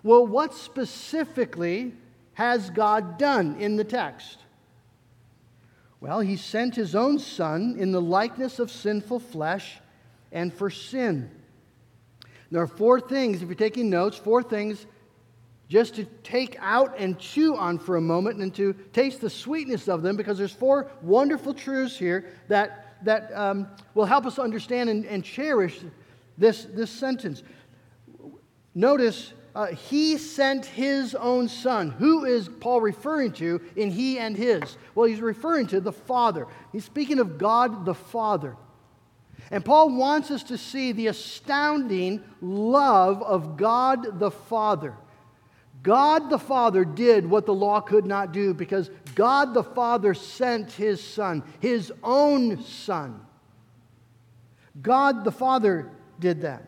Well, 0.04 0.28
what 0.28 0.54
specifically 0.54 1.94
has 2.34 2.70
God 2.70 3.18
done 3.18 3.56
in 3.58 3.78
the 3.78 3.86
text? 3.86 4.40
Well, 6.02 6.20
he 6.20 6.36
sent 6.36 6.76
his 6.76 6.94
own 6.94 7.18
son 7.18 7.78
in 7.80 7.94
the 7.94 8.02
likeness 8.02 8.60
of 8.60 8.70
sinful 8.70 9.22
flesh 9.22 9.78
and 10.34 10.54
for 10.54 10.70
sin. 10.70 11.32
There 12.52 12.62
are 12.62 12.68
four 12.68 13.00
things, 13.00 13.42
if 13.42 13.48
you're 13.48 13.56
taking 13.56 13.90
notes, 13.90 14.18
four 14.18 14.44
things 14.44 14.86
just 15.68 15.96
to 15.96 16.06
take 16.24 16.58
out 16.60 16.96
and 16.98 17.18
chew 17.18 17.56
on 17.56 17.80
for 17.80 17.96
a 17.96 18.02
moment 18.02 18.40
and 18.40 18.54
to 18.56 18.74
taste 18.94 19.22
the 19.22 19.30
sweetness 19.30 19.88
of 19.88 20.04
them 20.04 20.16
because 20.16 20.38
there's 20.38 20.52
four 20.52 20.92
wonderful 21.02 21.54
truths 21.54 21.98
here 21.98 22.34
that, 22.48 22.98
that 23.04 23.32
um, 23.34 23.68
will 23.96 24.06
help 24.06 24.26
us 24.26 24.38
understand 24.38 24.90
and, 24.90 25.06
and 25.06 25.24
cherish 25.24 25.80
this, 26.38 26.66
this 26.66 26.92
sentence. 26.92 27.42
Notice, 28.76 29.34
uh, 29.56 29.68
he 29.68 30.18
sent 30.18 30.66
his 30.66 31.16
own 31.16 31.48
son. 31.48 31.92
Who 31.92 32.26
is 32.26 32.50
Paul 32.60 32.82
referring 32.82 33.32
to 33.34 33.62
in 33.76 33.90
he 33.90 34.20
and 34.20 34.36
his? 34.36 34.78
Well, 34.94 35.08
he's 35.08 35.22
referring 35.22 35.68
to 35.68 35.80
the 35.80 35.94
Father. 35.94 36.46
He's 36.74 36.84
speaking 36.84 37.20
of 37.20 37.38
God 37.38 37.86
the 37.86 37.94
Father. 37.94 38.58
And 39.52 39.64
Paul 39.64 39.96
wants 39.96 40.30
us 40.32 40.44
to 40.44 40.58
see 40.58 40.92
the 40.92 41.08
astounding 41.08 42.24
love 42.42 43.24
of 43.24 43.58
God 43.58 44.20
the 44.20 44.32
Father. 44.32 44.96
God 45.86 46.32
the 46.32 46.39
Father 46.39 46.84
did 46.84 47.30
what 47.30 47.46
the 47.46 47.54
law 47.54 47.80
could 47.80 48.08
not 48.08 48.32
do 48.32 48.56
because 48.56 48.89
God 49.13 49.54
the 49.54 49.63
Father 49.63 50.15
sent 50.15 50.72
his 50.72 51.01
Son, 51.01 51.44
his 51.60 51.94
own 52.04 52.63
Son. 52.63 53.24
God 54.82 55.24
the 55.24 55.32
Father 55.32 55.92
did 56.20 56.42
that. 56.42 56.68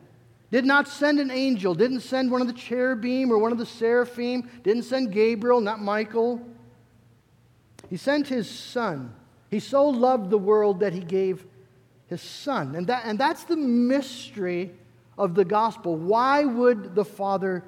Did 0.52 0.66
not 0.66 0.88
send 0.88 1.20
an 1.20 1.32
angel, 1.32 1.74
didn't 1.74 2.02
send 2.02 2.30
one 2.30 2.42
of 2.42 2.48
the 2.48 2.54
cherubim 2.54 3.32
or 3.32 3.40
one 3.40 3.52
of 3.52 3.58
the 3.58 3.66
seraphim, 3.66 4.48
didn't 4.62 4.84
send 4.84 5.12
Gabriel, 5.12 5.62
not 5.62 5.82
Michael. 5.82 6.40
He 7.90 7.98
sent 7.98 8.28
his 8.28 8.48
Son. 8.48 9.16
He 9.50 9.60
so 9.60 9.90
loved 9.90 10.30
the 10.30 10.38
world 10.38 10.82
that 10.82 10.94
he 10.94 11.00
gave 11.00 11.44
his 12.06 12.22
son. 12.22 12.76
And, 12.76 12.86
that, 12.86 13.04
and 13.06 13.18
that's 13.18 13.46
the 13.46 13.58
mystery 13.58 14.76
of 15.18 15.34
the 15.34 15.44
gospel. 15.44 15.96
Why 15.96 16.46
would 16.46 16.94
the 16.94 17.04
Father 17.04 17.64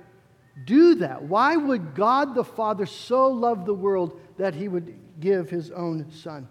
do 0.66 0.96
that? 0.96 1.24
Why 1.24 1.56
would 1.56 1.96
God 1.96 2.36
the 2.36 2.44
Father 2.44 2.86
so 2.86 3.28
love 3.28 3.66
the 3.66 3.74
world 3.74 4.20
that 4.38 4.56
he 4.56 4.68
would 4.68 4.94
give 5.20 5.50
his 5.50 5.72
own 5.72 6.12
son? 6.12 6.48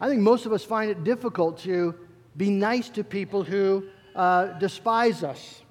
I 0.00 0.08
think 0.08 0.20
most 0.20 0.46
of 0.46 0.52
us 0.52 0.64
find 0.64 0.90
it 0.90 1.04
difficult 1.04 1.58
to 1.60 1.94
be 2.36 2.50
nice 2.50 2.88
to 2.90 3.04
people 3.04 3.42
who 3.42 3.84
uh, 4.14 4.58
despise 4.58 5.22
us. 5.22 5.62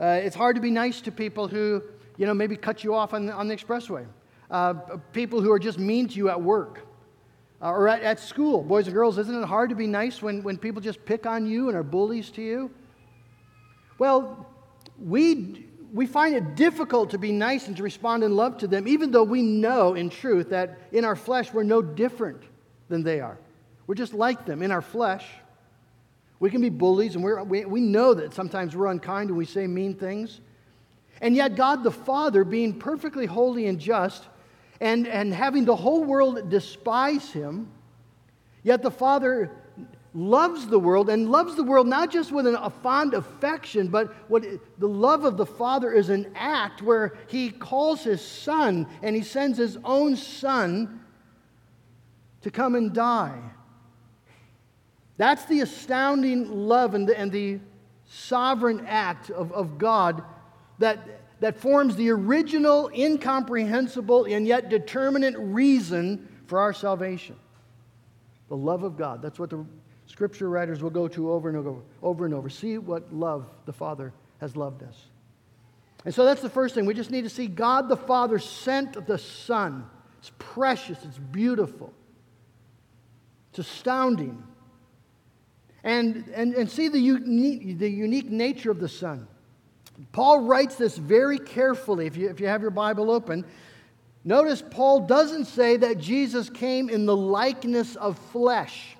Uh, 0.00 0.20
it's 0.22 0.36
hard 0.36 0.54
to 0.56 0.62
be 0.62 0.70
nice 0.70 1.00
to 1.00 1.10
people 1.10 1.48
who, 1.48 1.82
you 2.16 2.26
know, 2.26 2.34
maybe 2.34 2.56
cut 2.56 2.84
you 2.84 2.94
off 2.94 3.14
on 3.14 3.26
the, 3.26 3.32
on 3.32 3.48
the 3.48 3.56
expressway. 3.56 4.06
Uh, 4.50 4.74
people 5.12 5.40
who 5.40 5.50
are 5.50 5.58
just 5.58 5.78
mean 5.78 6.08
to 6.08 6.14
you 6.14 6.28
at 6.28 6.40
work 6.40 6.86
uh, 7.60 7.70
or 7.70 7.88
at, 7.88 8.02
at 8.02 8.20
school. 8.20 8.62
Boys 8.62 8.86
and 8.86 8.94
girls, 8.94 9.18
isn't 9.18 9.42
it 9.42 9.46
hard 9.46 9.70
to 9.70 9.76
be 9.76 9.86
nice 9.86 10.22
when, 10.22 10.42
when 10.42 10.56
people 10.56 10.80
just 10.80 11.04
pick 11.04 11.26
on 11.26 11.46
you 11.46 11.68
and 11.68 11.76
are 11.76 11.82
bullies 11.82 12.30
to 12.30 12.42
you? 12.42 12.70
Well, 13.98 14.46
we, 14.98 15.67
we 15.92 16.06
find 16.06 16.34
it 16.34 16.54
difficult 16.54 17.10
to 17.10 17.18
be 17.18 17.32
nice 17.32 17.66
and 17.66 17.76
to 17.76 17.82
respond 17.82 18.22
in 18.22 18.36
love 18.36 18.58
to 18.58 18.66
them, 18.66 18.86
even 18.86 19.10
though 19.10 19.22
we 19.22 19.42
know 19.42 19.94
in 19.94 20.10
truth 20.10 20.50
that 20.50 20.78
in 20.92 21.04
our 21.04 21.16
flesh 21.16 21.52
we're 21.52 21.62
no 21.62 21.82
different 21.82 22.42
than 22.88 23.02
they 23.02 23.20
are. 23.20 23.38
We're 23.86 23.94
just 23.94 24.14
like 24.14 24.44
them 24.44 24.62
in 24.62 24.70
our 24.70 24.82
flesh. 24.82 25.26
We 26.40 26.50
can 26.50 26.60
be 26.60 26.68
bullies, 26.68 27.14
and 27.14 27.24
we're, 27.24 27.42
we, 27.42 27.64
we 27.64 27.80
know 27.80 28.14
that 28.14 28.34
sometimes 28.34 28.76
we're 28.76 28.86
unkind 28.86 29.30
and 29.30 29.38
we 29.38 29.44
say 29.44 29.66
mean 29.66 29.94
things. 29.94 30.40
And 31.20 31.34
yet, 31.34 31.56
God 31.56 31.82
the 31.82 31.90
Father, 31.90 32.44
being 32.44 32.78
perfectly 32.78 33.26
holy 33.26 33.66
and 33.66 33.80
just, 33.80 34.24
and, 34.80 35.08
and 35.08 35.34
having 35.34 35.64
the 35.64 35.74
whole 35.74 36.04
world 36.04 36.48
despise 36.48 37.32
him, 37.32 37.68
yet 38.62 38.82
the 38.82 38.90
Father 38.90 39.50
loves 40.18 40.66
the 40.66 40.78
world 40.78 41.08
and 41.08 41.30
loves 41.30 41.54
the 41.54 41.62
world 41.62 41.86
not 41.86 42.10
just 42.10 42.32
with 42.32 42.46
an, 42.46 42.56
a 42.56 42.70
fond 42.70 43.14
affection, 43.14 43.88
but 43.88 44.12
what 44.28 44.44
the 44.78 44.88
love 44.88 45.24
of 45.24 45.36
the 45.36 45.46
Father 45.46 45.92
is 45.92 46.08
an 46.08 46.32
act 46.34 46.82
where 46.82 47.16
he 47.28 47.50
calls 47.50 48.02
his 48.02 48.20
son 48.20 48.86
and 49.02 49.14
he 49.14 49.22
sends 49.22 49.56
his 49.56 49.78
own 49.84 50.16
son 50.16 51.00
to 52.40 52.50
come 52.50 52.74
and 52.74 52.92
die. 52.92 53.38
That's 55.16 55.44
the 55.46 55.60
astounding 55.60 56.50
love 56.50 56.94
and 56.94 57.08
the, 57.08 57.18
and 57.18 57.30
the 57.30 57.60
sovereign 58.06 58.86
act 58.86 59.30
of, 59.30 59.52
of 59.52 59.78
God 59.78 60.22
that 60.78 60.98
that 61.40 61.56
forms 61.56 61.94
the 61.94 62.10
original, 62.10 62.90
incomprehensible, 62.92 64.24
and 64.24 64.46
yet 64.46 64.68
determinate 64.68 65.34
reason 65.38 66.28
for 66.46 66.60
our 66.60 66.72
salvation. 66.72 67.36
The 68.48 68.56
love 68.56 68.82
of 68.82 68.96
God. 68.96 69.22
That's 69.22 69.38
what 69.38 69.50
the 69.50 69.64
scripture 70.18 70.50
writers 70.50 70.82
will 70.82 70.90
go 70.90 71.06
to 71.06 71.30
over 71.30 71.48
and 71.48 71.56
over, 71.56 71.76
over 72.02 72.24
and 72.24 72.34
over. 72.34 72.50
See 72.50 72.76
what 72.76 73.14
love 73.14 73.48
the 73.66 73.72
Father 73.72 74.12
has 74.40 74.56
loved 74.56 74.82
us. 74.82 74.96
And 76.04 76.12
so 76.12 76.24
that's 76.24 76.42
the 76.42 76.50
first 76.50 76.74
thing. 76.74 76.86
We 76.86 76.94
just 76.94 77.12
need 77.12 77.22
to 77.22 77.30
see 77.30 77.46
God 77.46 77.88
the 77.88 77.96
Father 77.96 78.40
sent 78.40 79.06
the 79.06 79.16
Son. 79.16 79.88
It's 80.18 80.32
precious, 80.40 80.98
it's 81.04 81.18
beautiful, 81.18 81.92
it's 83.50 83.60
astounding. 83.60 84.42
And, 85.84 86.24
and, 86.34 86.52
and 86.52 86.68
see 86.68 86.88
the 86.88 86.98
unique, 86.98 87.78
the 87.78 87.88
unique 87.88 88.28
nature 88.28 88.72
of 88.72 88.80
the 88.80 88.88
Son. 88.88 89.28
Paul 90.10 90.40
writes 90.40 90.74
this 90.74 90.98
very 90.98 91.38
carefully 91.38 92.06
if 92.06 92.16
you, 92.16 92.28
if 92.28 92.40
you 92.40 92.48
have 92.48 92.60
your 92.60 92.72
Bible 92.72 93.12
open. 93.12 93.44
Notice 94.24 94.64
Paul 94.68 95.06
doesn't 95.06 95.44
say 95.44 95.76
that 95.76 95.98
Jesus 95.98 96.50
came 96.50 96.90
in 96.90 97.06
the 97.06 97.16
likeness 97.16 97.94
of 97.94 98.18
flesh. 98.32 98.97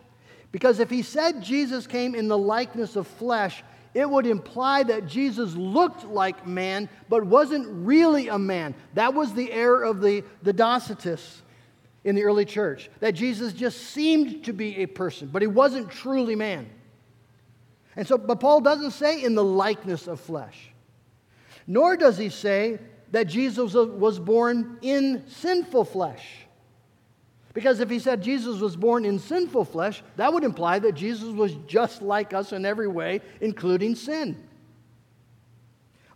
Because 0.51 0.81
if 0.81 0.91
he 0.91 1.03
said 1.03 1.43
Jesus 1.43 1.87
came 1.87 2.15
in 2.15 2.29
the 2.29 2.39
likeness 2.39 2.97
of 2.97 3.07
flesh, 3.07 3.63
it 3.95 4.09
would 4.09 4.27
imply 4.27 4.83
that 4.85 5.07
Jesus 5.07 5.55
looked 5.55 6.05
like 6.05 6.47
man 6.47 6.89
but 7.09 7.25
wasn't 7.25 7.67
really 7.69 8.29
a 8.29 8.39
man. 8.39 8.75
That 8.95 9.15
was 9.15 9.35
the 9.35 9.53
error 9.53 9.83
of 9.83 10.01
the, 10.01 10.25
the 10.43 10.55
Docetists 10.55 11.43
in 12.05 12.15
the 12.15 12.25
early 12.25 12.45
church, 12.45 12.91
that 13.01 13.13
Jesus 13.13 13.53
just 13.53 13.79
seemed 13.79 14.45
to 14.45 14.53
be 14.53 14.79
a 14.79 14.87
person, 14.87 15.29
but 15.29 15.43
he 15.43 15.49
wasn't 15.49 15.91
truly 15.91 16.37
man. 16.37 16.69
And 17.97 18.07
so, 18.07 18.17
but 18.17 18.41
Paul 18.41 18.61
doesn't 18.61 18.93
say 18.93 19.25
in 19.25 19.35
the 19.35 19.45
likeness 19.45 20.07
of 20.07 20.21
flesh. 20.21 20.71
Nor 21.67 21.97
does 21.97 22.17
he 22.17 22.29
say 22.29 22.79
that 23.11 23.25
Jesus 23.25 23.75
was 23.75 24.19
born 24.19 24.79
in 24.81 25.25
sinful 25.29 25.85
flesh. 25.85 26.25
Because 27.59 27.81
if 27.81 27.91
he 27.91 27.99
said 27.99 28.23
Jesus 28.23 28.61
was 28.61 28.77
born 28.77 29.05
in 29.05 29.19
sinful 29.19 29.65
flesh, 29.65 30.05
that 30.15 30.33
would 30.33 30.45
imply 30.45 30.79
that 30.79 30.93
Jesus 30.93 31.31
was 31.31 31.57
just 31.67 32.03
like 32.03 32.33
us 32.33 32.53
in 32.53 32.65
every 32.65 32.87
way, 32.87 33.21
including 33.41 33.97
sin. 33.97 34.41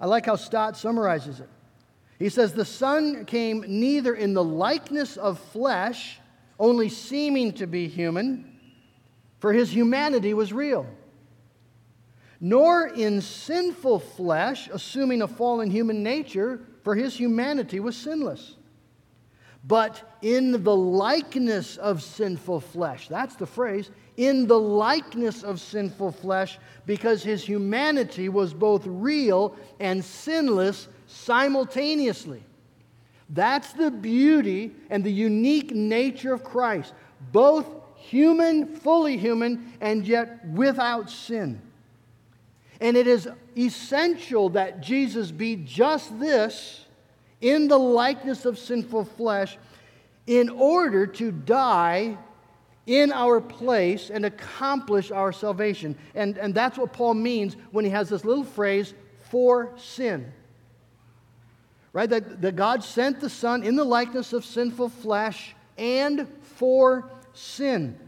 I 0.01 0.07
like 0.07 0.27
how 0.27 0.37
Stott 0.37 0.77
summarizes 0.77 1.41
it. 1.41 1.49
He 2.21 2.29
says, 2.29 2.53
The 2.53 2.65
Son 2.65 3.25
came 3.25 3.65
neither 3.67 4.15
in 4.15 4.35
the 4.35 4.45
likeness 4.45 5.17
of 5.17 5.41
flesh, 5.41 6.21
only 6.61 6.89
seeming 6.89 7.55
to 7.55 7.67
be 7.67 7.89
human, 7.89 8.57
for 9.41 9.53
his 9.53 9.75
humanity 9.75 10.35
was 10.35 10.53
real. 10.53 10.87
nor 12.39 12.87
in 12.87 13.21
sinful 13.21 13.99
flesh, 13.99 14.69
assuming 14.73 15.23
a 15.23 15.27
fallen 15.29 15.73
human 15.73 16.05
nature, 16.05 16.61
for 16.85 16.95
his 16.95 17.17
humanity 17.17 17.81
was 17.81 17.97
sinless. 17.97 18.55
But 19.65 20.17
in 20.23 20.65
the 20.65 20.75
likeness 20.75 21.77
of 21.77 22.03
sinful 22.03 22.61
flesh, 22.61 23.09
that's 23.09 23.37
the 23.37 23.47
phrase, 23.47 23.91
in 24.17 24.47
the 24.47 24.59
likeness 24.59 25.43
of 25.45 25.61
sinful 25.61 26.13
flesh, 26.13 26.59
because 26.85 27.23
his 27.23 27.45
humanity 27.45 28.29
was 28.29 28.53
both 28.53 28.83
real 28.87 29.57
and 29.79 30.05
sinless 30.05 30.89
simultaneously. 31.07 32.43
That's 33.31 33.73
the 33.73 33.91
beauty 33.91 34.73
and 34.91 35.05
the 35.05 35.13
unique 35.13 35.73
nature 35.73 36.35
of 36.35 36.43
Christ, 36.45 36.93
both 37.31 37.67
human, 37.95 38.67
fully 38.67 39.17
human, 39.17 39.73
and 39.81 40.07
yet 40.07 40.45
without 40.49 41.09
sin. 41.09 41.61
And 42.81 42.97
it 42.97 43.07
is 43.07 43.29
essential 43.57 44.49
that 44.51 44.81
Jesus 44.81 45.31
be 45.31 45.55
just 45.55 46.19
this 46.19 46.82
in 47.43 47.69
the 47.69 47.79
likeness 47.79 48.47
of 48.47 48.59
sinful 48.59 49.05
flesh 49.05 49.59
in 50.27 50.49
order 50.49 51.07
to 51.07 51.31
die 51.31 52.17
in 52.87 53.13
our 53.13 53.41
place 53.41 54.11
and 54.11 54.25
accomplish 54.25 55.11
our 55.11 55.33
salvation. 55.33 55.97
And, 56.15 56.39
and 56.39 56.55
that's 56.55 56.79
what 56.79 56.93
Paul 56.93 57.15
means 57.15 57.57
when 57.73 57.85
he 57.85 57.91
has 57.91 58.09
this 58.09 58.25
little 58.25 58.45
phrase, 58.45 58.95
for 59.31 59.73
sin. 59.77 60.33
Right? 61.93 62.09
That, 62.09 62.41
that 62.43 62.57
God 62.57 62.85
sent 62.85 63.21
the 63.21 63.31
Son 63.31 63.63
in 63.63 63.77
the 63.77 63.85
likeness 63.85 64.33
of 64.33 64.45
sinful 64.45 64.91
flesh 64.91 65.55
and 65.79 66.27
for 66.41 67.11
sin. 67.33 67.99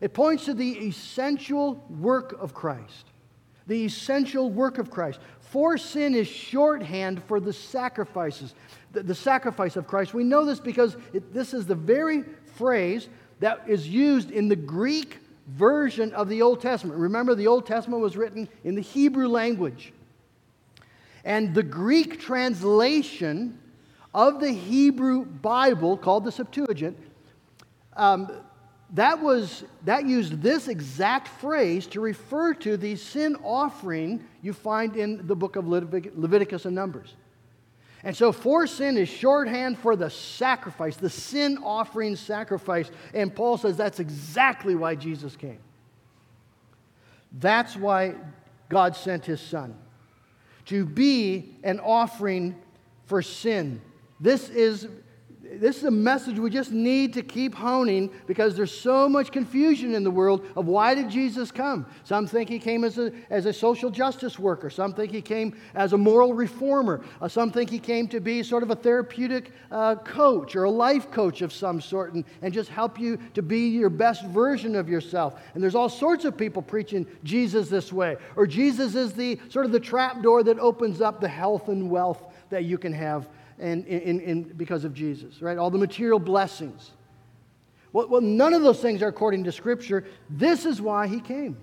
It 0.00 0.12
points 0.12 0.44
to 0.44 0.54
the 0.54 0.72
essential 0.86 1.84
work 1.88 2.36
of 2.38 2.54
Christ 2.54 3.06
the 3.66 3.84
essential 3.84 4.50
work 4.50 4.78
of 4.78 4.90
Christ. 4.90 5.20
For 5.50 5.78
sin 5.78 6.14
is 6.14 6.26
shorthand 6.26 7.22
for 7.24 7.40
the 7.40 7.52
sacrifices, 7.52 8.54
the, 8.92 9.02
the 9.02 9.14
sacrifice 9.14 9.76
of 9.76 9.86
Christ. 9.86 10.12
We 10.12 10.24
know 10.24 10.44
this 10.44 10.60
because 10.60 10.96
it, 11.12 11.32
this 11.32 11.54
is 11.54 11.66
the 11.66 11.74
very 11.74 12.24
phrase 12.56 13.08
that 13.40 13.62
is 13.66 13.88
used 13.88 14.30
in 14.30 14.48
the 14.48 14.56
Greek 14.56 15.18
version 15.48 16.12
of 16.14 16.28
the 16.28 16.42
Old 16.42 16.60
Testament. 16.60 16.98
Remember, 16.98 17.34
the 17.34 17.46
Old 17.46 17.66
Testament 17.66 18.02
was 18.02 18.16
written 18.16 18.48
in 18.64 18.74
the 18.74 18.82
Hebrew 18.82 19.28
language. 19.28 19.92
And 21.24 21.54
the 21.54 21.62
Greek 21.62 22.20
translation 22.20 23.58
of 24.12 24.40
the 24.40 24.50
Hebrew 24.50 25.24
Bible, 25.24 25.96
called 25.96 26.24
the 26.24 26.32
Septuagint, 26.32 26.98
um, 27.96 28.30
that 28.90 29.20
was 29.20 29.64
that 29.84 30.06
used 30.06 30.40
this 30.42 30.68
exact 30.68 31.28
phrase 31.28 31.86
to 31.88 32.00
refer 32.00 32.54
to 32.54 32.76
the 32.76 32.94
sin 32.96 33.36
offering 33.42 34.24
you 34.42 34.52
find 34.52 34.96
in 34.96 35.26
the 35.26 35.34
book 35.34 35.56
of 35.56 35.66
Leviticus 35.66 36.64
and 36.64 36.74
Numbers. 36.74 37.14
And 38.04 38.16
so, 38.16 38.30
for 38.30 38.68
sin 38.68 38.96
is 38.96 39.08
shorthand 39.08 39.78
for 39.78 39.96
the 39.96 40.08
sacrifice, 40.08 40.96
the 40.96 41.10
sin 41.10 41.58
offering 41.64 42.14
sacrifice. 42.14 42.88
And 43.12 43.34
Paul 43.34 43.58
says 43.58 43.76
that's 43.76 43.98
exactly 43.98 44.76
why 44.76 44.94
Jesus 44.94 45.34
came. 45.34 45.58
That's 47.32 47.74
why 47.74 48.14
God 48.68 48.94
sent 48.94 49.26
his 49.26 49.40
son 49.40 49.76
to 50.66 50.84
be 50.84 51.56
an 51.64 51.80
offering 51.80 52.54
for 53.06 53.22
sin. 53.22 53.80
This 54.20 54.48
is 54.48 54.86
this 55.54 55.78
is 55.78 55.84
a 55.84 55.90
message 55.90 56.38
we 56.38 56.50
just 56.50 56.72
need 56.72 57.12
to 57.14 57.22
keep 57.22 57.54
honing 57.54 58.10
because 58.26 58.56
there's 58.56 58.76
so 58.76 59.08
much 59.08 59.32
confusion 59.32 59.94
in 59.94 60.04
the 60.04 60.10
world 60.10 60.46
of 60.56 60.66
why 60.66 60.94
did 60.94 61.08
Jesus 61.08 61.50
come? 61.50 61.86
Some 62.04 62.26
think 62.26 62.48
he 62.48 62.58
came 62.58 62.84
as 62.84 62.98
a, 62.98 63.12
as 63.30 63.46
a 63.46 63.52
social 63.52 63.90
justice 63.90 64.38
worker. 64.38 64.70
Some 64.70 64.92
think 64.92 65.12
he 65.12 65.22
came 65.22 65.56
as 65.74 65.92
a 65.92 65.98
moral 65.98 66.34
reformer. 66.34 67.04
Uh, 67.20 67.28
some 67.28 67.50
think 67.50 67.70
he 67.70 67.78
came 67.78 68.08
to 68.08 68.20
be 68.20 68.42
sort 68.42 68.62
of 68.62 68.70
a 68.70 68.76
therapeutic 68.76 69.52
uh, 69.70 69.96
coach 69.96 70.56
or 70.56 70.64
a 70.64 70.70
life 70.70 71.10
coach 71.10 71.42
of 71.42 71.52
some 71.52 71.80
sort 71.80 72.14
and, 72.14 72.24
and 72.42 72.52
just 72.52 72.68
help 72.68 72.98
you 72.98 73.18
to 73.34 73.42
be 73.42 73.68
your 73.68 73.90
best 73.90 74.24
version 74.26 74.74
of 74.76 74.88
yourself. 74.88 75.40
And 75.54 75.62
there's 75.62 75.74
all 75.74 75.88
sorts 75.88 76.24
of 76.24 76.36
people 76.36 76.62
preaching 76.62 77.06
Jesus 77.24 77.68
this 77.68 77.92
way. 77.92 78.16
Or 78.36 78.46
Jesus 78.46 78.94
is 78.94 79.12
the 79.12 79.40
sort 79.48 79.66
of 79.66 79.72
the 79.72 79.80
trap 79.80 80.22
door 80.22 80.42
that 80.42 80.58
opens 80.58 81.00
up 81.00 81.20
the 81.20 81.28
health 81.28 81.68
and 81.68 81.90
wealth 81.90 82.22
that 82.50 82.64
you 82.64 82.78
can 82.78 82.92
have 82.92 83.28
and, 83.58 83.86
in, 83.86 84.20
in, 84.20 84.42
because 84.42 84.84
of 84.84 84.94
Jesus, 84.94 85.40
right? 85.40 85.58
All 85.58 85.70
the 85.70 85.78
material 85.78 86.18
blessings. 86.18 86.90
Well, 87.92 88.08
well, 88.08 88.20
none 88.20 88.54
of 88.54 88.62
those 88.62 88.80
things 88.80 89.02
are 89.02 89.08
according 89.08 89.44
to 89.44 89.52
Scripture. 89.52 90.04
This 90.28 90.66
is 90.66 90.80
why 90.80 91.06
he 91.06 91.20
came. 91.20 91.56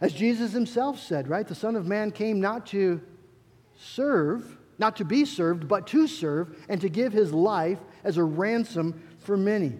As 0.00 0.12
Jesus 0.12 0.52
himself 0.52 0.98
said, 0.98 1.28
right? 1.28 1.46
The 1.46 1.54
Son 1.54 1.76
of 1.76 1.86
Man 1.86 2.10
came 2.10 2.40
not 2.40 2.66
to 2.68 3.00
serve, 3.78 4.56
not 4.78 4.96
to 4.96 5.04
be 5.04 5.24
served, 5.24 5.68
but 5.68 5.86
to 5.88 6.06
serve 6.06 6.56
and 6.68 6.80
to 6.80 6.88
give 6.88 7.12
his 7.12 7.32
life 7.32 7.78
as 8.02 8.16
a 8.16 8.24
ransom 8.24 9.00
for 9.18 9.36
many. 9.36 9.78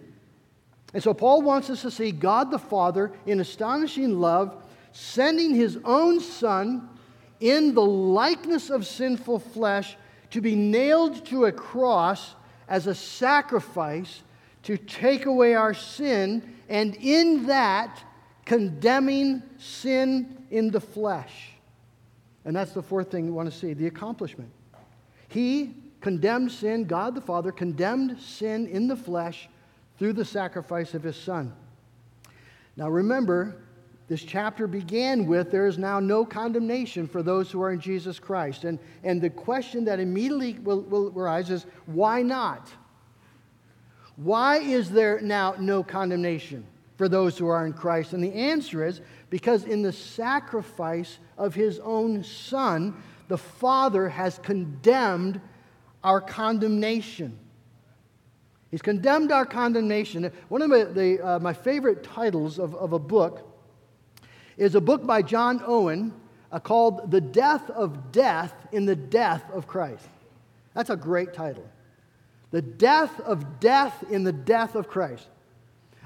And 0.93 1.01
so 1.01 1.13
Paul 1.13 1.41
wants 1.41 1.69
us 1.69 1.81
to 1.81 1.91
see 1.91 2.11
God 2.11 2.51
the 2.51 2.59
Father 2.59 3.11
in 3.25 3.39
astonishing 3.39 4.19
love 4.19 4.63
sending 4.93 5.55
his 5.55 5.79
own 5.83 6.19
Son 6.19 6.87
in 7.39 7.73
the 7.73 7.83
likeness 7.83 8.69
of 8.69 8.87
sinful 8.87 9.39
flesh 9.39 9.97
to 10.33 10.41
be 10.41 10.55
nailed 10.55 11.23
to 11.27 11.45
a 11.45 11.51
cross 11.51 12.33
as 12.67 12.87
a 12.87 12.95
sacrifice 12.95 14.23
to 14.63 14.77
take 14.77 15.27
away 15.27 15.53
our 15.53 15.75
sin, 15.75 16.55
and 16.69 16.95
in 16.95 17.45
that, 17.45 18.03
condemning 18.43 19.43
sin 19.59 20.43
in 20.49 20.71
the 20.71 20.79
flesh. 20.79 21.51
And 22.45 22.55
that's 22.55 22.71
the 22.71 22.81
fourth 22.81 23.11
thing 23.11 23.27
you 23.27 23.33
want 23.33 23.51
to 23.51 23.55
see 23.55 23.73
the 23.73 23.85
accomplishment. 23.85 24.49
He 25.27 25.75
condemned 26.01 26.51
sin, 26.51 26.85
God 26.85 27.13
the 27.13 27.21
Father 27.21 27.51
condemned 27.51 28.19
sin 28.19 28.65
in 28.65 28.87
the 28.87 28.95
flesh 28.95 29.47
through 29.99 30.13
the 30.13 30.25
sacrifice 30.25 30.95
of 30.95 31.03
his 31.03 31.15
Son. 31.15 31.53
Now 32.75 32.89
remember, 32.89 33.61
this 34.07 34.23
chapter 34.23 34.67
began 34.67 35.25
with 35.25 35.49
there 35.49 35.65
is 35.65 35.77
now 35.77 35.99
no 35.99 36.25
condemnation 36.25 37.07
for 37.07 37.23
those 37.23 37.49
who 37.49 37.61
are 37.61 37.71
in 37.71 37.79
Jesus 37.79 38.19
Christ. 38.19 38.65
And, 38.65 38.77
and 39.03 39.21
the 39.21 39.29
question 39.29 39.85
that 39.85 39.99
immediately 39.99 40.59
will, 40.59 40.81
will 40.81 41.13
arise 41.15 41.49
is 41.49 41.65
why 41.85 42.21
not? 42.21 42.69
Why 44.17 44.57
is 44.57 44.91
there 44.91 45.21
now 45.21 45.55
no 45.57 45.83
condemnation 45.83 46.65
for 46.97 47.07
those 47.07 47.37
who 47.37 47.47
are 47.47 47.65
in 47.65 47.73
Christ? 47.73 48.13
And 48.13 48.23
the 48.23 48.33
answer 48.33 48.85
is 48.85 49.01
because 49.29 49.63
in 49.63 49.81
the 49.81 49.93
sacrifice 49.93 51.17
of 51.37 51.55
his 51.55 51.79
own 51.79 52.23
Son, 52.23 53.01
the 53.29 53.37
Father 53.37 54.09
has 54.09 54.37
condemned 54.39 55.39
our 56.03 56.19
condemnation. 56.19 57.39
He's 58.69 58.81
condemned 58.81 59.31
our 59.31 59.45
condemnation. 59.45 60.29
One 60.49 60.61
of 60.61 60.69
my, 60.69 60.83
the, 60.83 61.25
uh, 61.25 61.39
my 61.39 61.53
favorite 61.53 62.03
titles 62.03 62.59
of, 62.59 62.75
of 62.75 62.91
a 62.91 62.99
book 62.99 63.52
is 64.57 64.75
a 64.75 64.81
book 64.81 65.05
by 65.05 65.21
John 65.21 65.61
Owen 65.65 66.13
uh, 66.51 66.59
called 66.59 67.11
The 67.11 67.21
Death 67.21 67.69
of 67.69 68.11
Death 68.11 68.53
in 68.71 68.85
the 68.85 68.95
Death 68.95 69.43
of 69.51 69.67
Christ. 69.67 70.07
That's 70.73 70.89
a 70.89 70.95
great 70.95 71.33
title. 71.33 71.67
The 72.51 72.61
Death 72.61 73.19
of 73.21 73.59
Death 73.59 74.03
in 74.09 74.23
the 74.23 74.31
Death 74.31 74.75
of 74.75 74.87
Christ. 74.87 75.27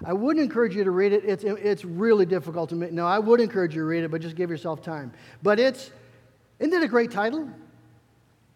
I 0.05 0.13
would 0.13 0.37
encourage 0.37 0.75
you 0.75 0.83
to 0.83 0.91
read 0.91 1.11
it. 1.11 1.25
It's, 1.25 1.43
it's 1.43 1.83
really 1.83 2.25
difficult 2.25 2.69
to 2.69 2.75
make. 2.75 2.91
No, 2.91 3.05
I 3.05 3.19
would 3.19 3.41
encourage 3.41 3.73
you 3.73 3.81
to 3.81 3.87
read 3.87 4.03
it, 4.03 4.11
but 4.11 4.21
just 4.21 4.35
give 4.35 4.49
yourself 4.49 4.81
time. 4.81 5.11
But 5.41 5.59
it's, 5.59 5.91
isn't 6.59 6.73
it 6.73 6.83
a 6.83 6.87
great 6.87 7.11
title? 7.11 7.49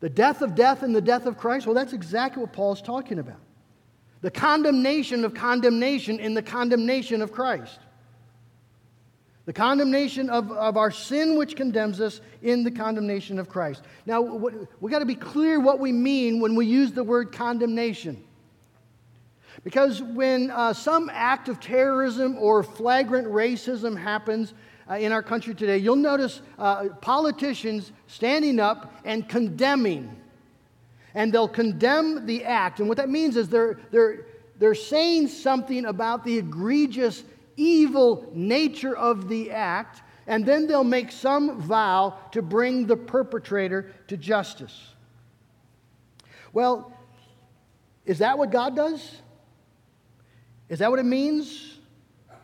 The 0.01 0.09
death 0.09 0.41
of 0.41 0.55
death 0.55 0.83
and 0.83 0.95
the 0.95 1.01
death 1.01 1.25
of 1.25 1.37
Christ? 1.37 1.65
Well, 1.65 1.75
that's 1.75 1.93
exactly 1.93 2.41
what 2.41 2.53
Paul's 2.53 2.81
talking 2.81 3.19
about. 3.19 3.39
The 4.21 4.31
condemnation 4.31 5.25
of 5.25 5.33
condemnation 5.33 6.19
in 6.19 6.35
the 6.35 6.43
condemnation 6.43 7.21
of 7.21 7.31
Christ. 7.31 7.79
The 9.45 9.53
condemnation 9.53 10.29
of, 10.29 10.51
of 10.51 10.77
our 10.77 10.91
sin, 10.91 11.35
which 11.35 11.55
condemns 11.55 11.99
us, 11.99 12.21
in 12.43 12.63
the 12.63 12.71
condemnation 12.71 13.39
of 13.39 13.49
Christ. 13.49 13.83
Now, 14.05 14.21
we 14.21 14.91
got 14.91 14.99
to 14.99 15.05
be 15.05 15.15
clear 15.15 15.59
what 15.59 15.79
we 15.79 15.91
mean 15.91 16.39
when 16.39 16.55
we 16.55 16.67
use 16.67 16.91
the 16.91 17.03
word 17.03 17.31
condemnation. 17.31 18.23
Because 19.63 20.01
when 20.01 20.51
uh, 20.51 20.73
some 20.73 21.09
act 21.11 21.49
of 21.49 21.59
terrorism 21.59 22.37
or 22.37 22.63
flagrant 22.63 23.27
racism 23.27 23.99
happens 23.99 24.53
uh, 24.89 24.95
in 24.95 25.11
our 25.11 25.21
country 25.23 25.53
today, 25.53 25.77
you'll 25.77 25.95
notice 25.95 26.41
uh, 26.57 26.89
politicians 27.01 27.91
standing 28.07 28.59
up 28.59 28.93
and 29.05 29.27
condemning. 29.27 30.15
And 31.13 31.33
they'll 31.33 31.47
condemn 31.47 32.25
the 32.25 32.45
act. 32.45 32.79
And 32.79 32.87
what 32.87 32.97
that 32.97 33.09
means 33.09 33.35
is 33.35 33.49
they're, 33.49 33.79
they're, 33.91 34.25
they're 34.57 34.75
saying 34.75 35.27
something 35.27 35.85
about 35.85 36.23
the 36.23 36.37
egregious 36.37 37.23
evil 37.57 38.29
nature 38.33 38.95
of 38.95 39.27
the 39.27 39.51
act, 39.51 40.01
and 40.27 40.45
then 40.45 40.67
they'll 40.67 40.83
make 40.83 41.11
some 41.11 41.61
vow 41.61 42.17
to 42.31 42.41
bring 42.41 42.85
the 42.87 42.97
perpetrator 42.97 43.91
to 44.07 44.17
justice. 44.17 44.93
Well, 46.53 46.93
is 48.05 48.19
that 48.19 48.37
what 48.37 48.51
God 48.51 48.75
does? 48.75 49.21
Is 50.69 50.79
that 50.79 50.89
what 50.89 50.99
it 50.99 51.05
means? 51.05 51.79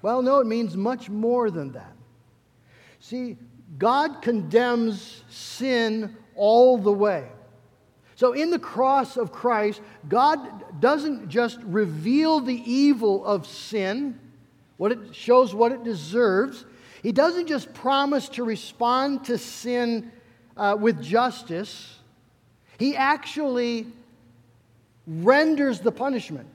Well, 0.01 0.21
no, 0.21 0.39
it 0.39 0.47
means 0.47 0.75
much 0.77 1.09
more 1.09 1.49
than 1.49 1.71
that. 1.73 1.93
See, 2.99 3.37
God 3.77 4.21
condemns 4.21 5.23
sin 5.29 6.15
all 6.35 6.77
the 6.77 6.91
way. 6.91 7.29
So, 8.15 8.33
in 8.33 8.49
the 8.49 8.59
cross 8.59 9.15
of 9.15 9.31
Christ, 9.31 9.81
God 10.07 10.81
doesn't 10.81 11.29
just 11.29 11.59
reveal 11.61 12.39
the 12.39 12.71
evil 12.71 13.23
of 13.23 13.45
sin, 13.45 14.19
what 14.77 14.91
it 14.91 15.13
shows 15.13 15.53
what 15.53 15.71
it 15.71 15.83
deserves. 15.83 16.65
He 17.03 17.11
doesn't 17.11 17.47
just 17.47 17.73
promise 17.73 18.29
to 18.29 18.43
respond 18.43 19.25
to 19.25 19.37
sin 19.37 20.11
uh, 20.55 20.77
with 20.79 21.01
justice. 21.01 21.95
He 22.79 22.95
actually 22.95 23.87
renders 25.05 25.79
the 25.79 25.91
punishment. 25.91 26.47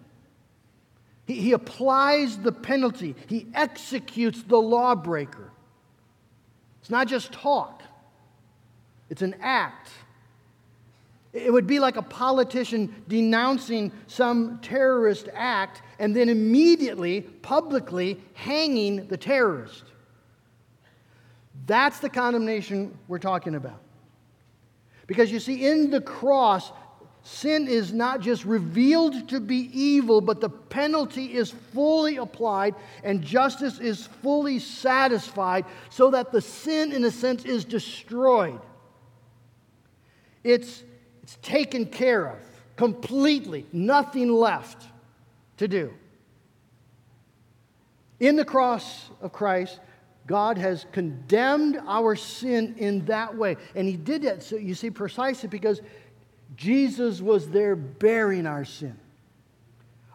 He, 1.27 1.35
he 1.35 1.53
applies 1.53 2.39
the 2.39 2.53
penalty. 2.53 3.15
He 3.29 3.47
executes 3.55 4.43
the 4.43 4.59
lawbreaker. 4.59 5.51
It's 6.81 6.91
not 6.91 7.07
just 7.07 7.33
talk, 7.33 7.83
it's 9.09 9.23
an 9.23 9.37
act. 9.41 9.91
It 11.33 11.51
would 11.51 11.67
be 11.67 11.79
like 11.79 11.97
a 11.97 12.03
politician 12.03 12.95
denouncing 13.09 13.91
some 14.07 14.59
terrorist 14.61 15.29
act 15.33 15.81
and 15.99 16.15
then 16.15 16.29
immediately, 16.29 17.23
publicly 17.23 18.21
hanging 18.35 19.07
the 19.09 19.17
terrorist. 19.17 19.85
That's 21.67 22.01
the 22.01 22.11
condemnation 22.11 22.99
we're 23.09 23.19
talking 23.19 23.55
about. 23.55 23.81
Because 25.07 25.33
you 25.33 25.41
see, 25.41 25.67
in 25.67 25.91
the 25.91 26.01
cross, 26.01 26.71
sin 27.23 27.67
is 27.67 27.93
not 27.93 28.21
just 28.21 28.45
revealed 28.45 29.29
to 29.31 29.41
be 29.41 29.71
evil, 29.73 30.21
but 30.21 30.41
the 30.41 30.51
penalty 30.51 31.35
is 31.35 31.51
fully 31.51 32.17
applied 32.17 32.75
and 33.05 33.23
justice 33.23 33.79
is 33.79 34.07
fully 34.07 34.59
satisfied 34.59 35.65
so 35.89 36.11
that 36.11 36.31
the 36.31 36.43
sin, 36.43 36.93
in 36.93 37.05
a 37.05 37.11
sense, 37.11 37.45
is 37.45 37.65
destroyed. 37.65 38.61
It's 40.45 40.83
it's 41.33 41.49
taken 41.49 41.87
care 41.87 42.27
of 42.27 42.39
completely, 42.77 43.67
nothing 43.73 44.31
left 44.31 44.87
to 45.57 45.69
do. 45.69 45.93
In 48.21 48.37
the 48.37 48.45
cross 48.45 49.11
of 49.21 49.33
Christ, 49.33 49.81
God 50.27 50.59
has 50.59 50.87
condemned 50.93 51.81
our 51.87 52.17
sin 52.17 52.75
in 52.79 53.05
that 53.07 53.37
way. 53.37 53.57
And 53.75 53.89
He 53.89 53.97
did 53.97 54.23
that, 54.23 54.43
so 54.43 54.57
you 54.57 54.75
see, 54.75 54.91
precisely 54.91 55.49
because 55.49 55.81
Jesus 56.55 57.21
was 57.21 57.49
there 57.49 57.77
bearing 57.77 58.47
our 58.47 58.65
sin. 58.65 58.99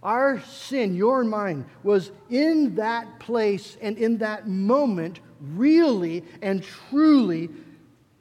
Our 0.03 0.41
sin, 0.41 0.95
your 0.95 1.21
and 1.21 1.30
mine, 1.30 1.65
was 1.84 2.12
in 2.30 2.75
that 2.75 3.19
place 3.19 3.77
and 3.82 3.97
in 3.97 4.19
that 4.19 4.47
moment 4.47 5.19
really 5.41 6.23
and 6.41 6.63
truly 6.63 7.49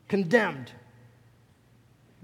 condemned. 0.08 0.72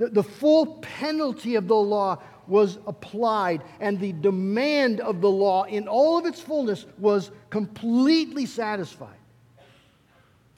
The, 0.02 0.08
the 0.08 0.22
full 0.24 0.66
penalty 0.82 1.54
of 1.54 1.68
the 1.68 1.76
law 1.76 2.20
was 2.48 2.80
applied, 2.88 3.62
and 3.78 4.00
the 4.00 4.10
demand 4.14 4.98
of 5.00 5.20
the 5.20 5.30
law 5.30 5.62
in 5.62 5.86
all 5.86 6.18
of 6.18 6.26
its 6.26 6.40
fullness 6.40 6.86
was 6.98 7.30
completely 7.50 8.46
satisfied. 8.46 9.20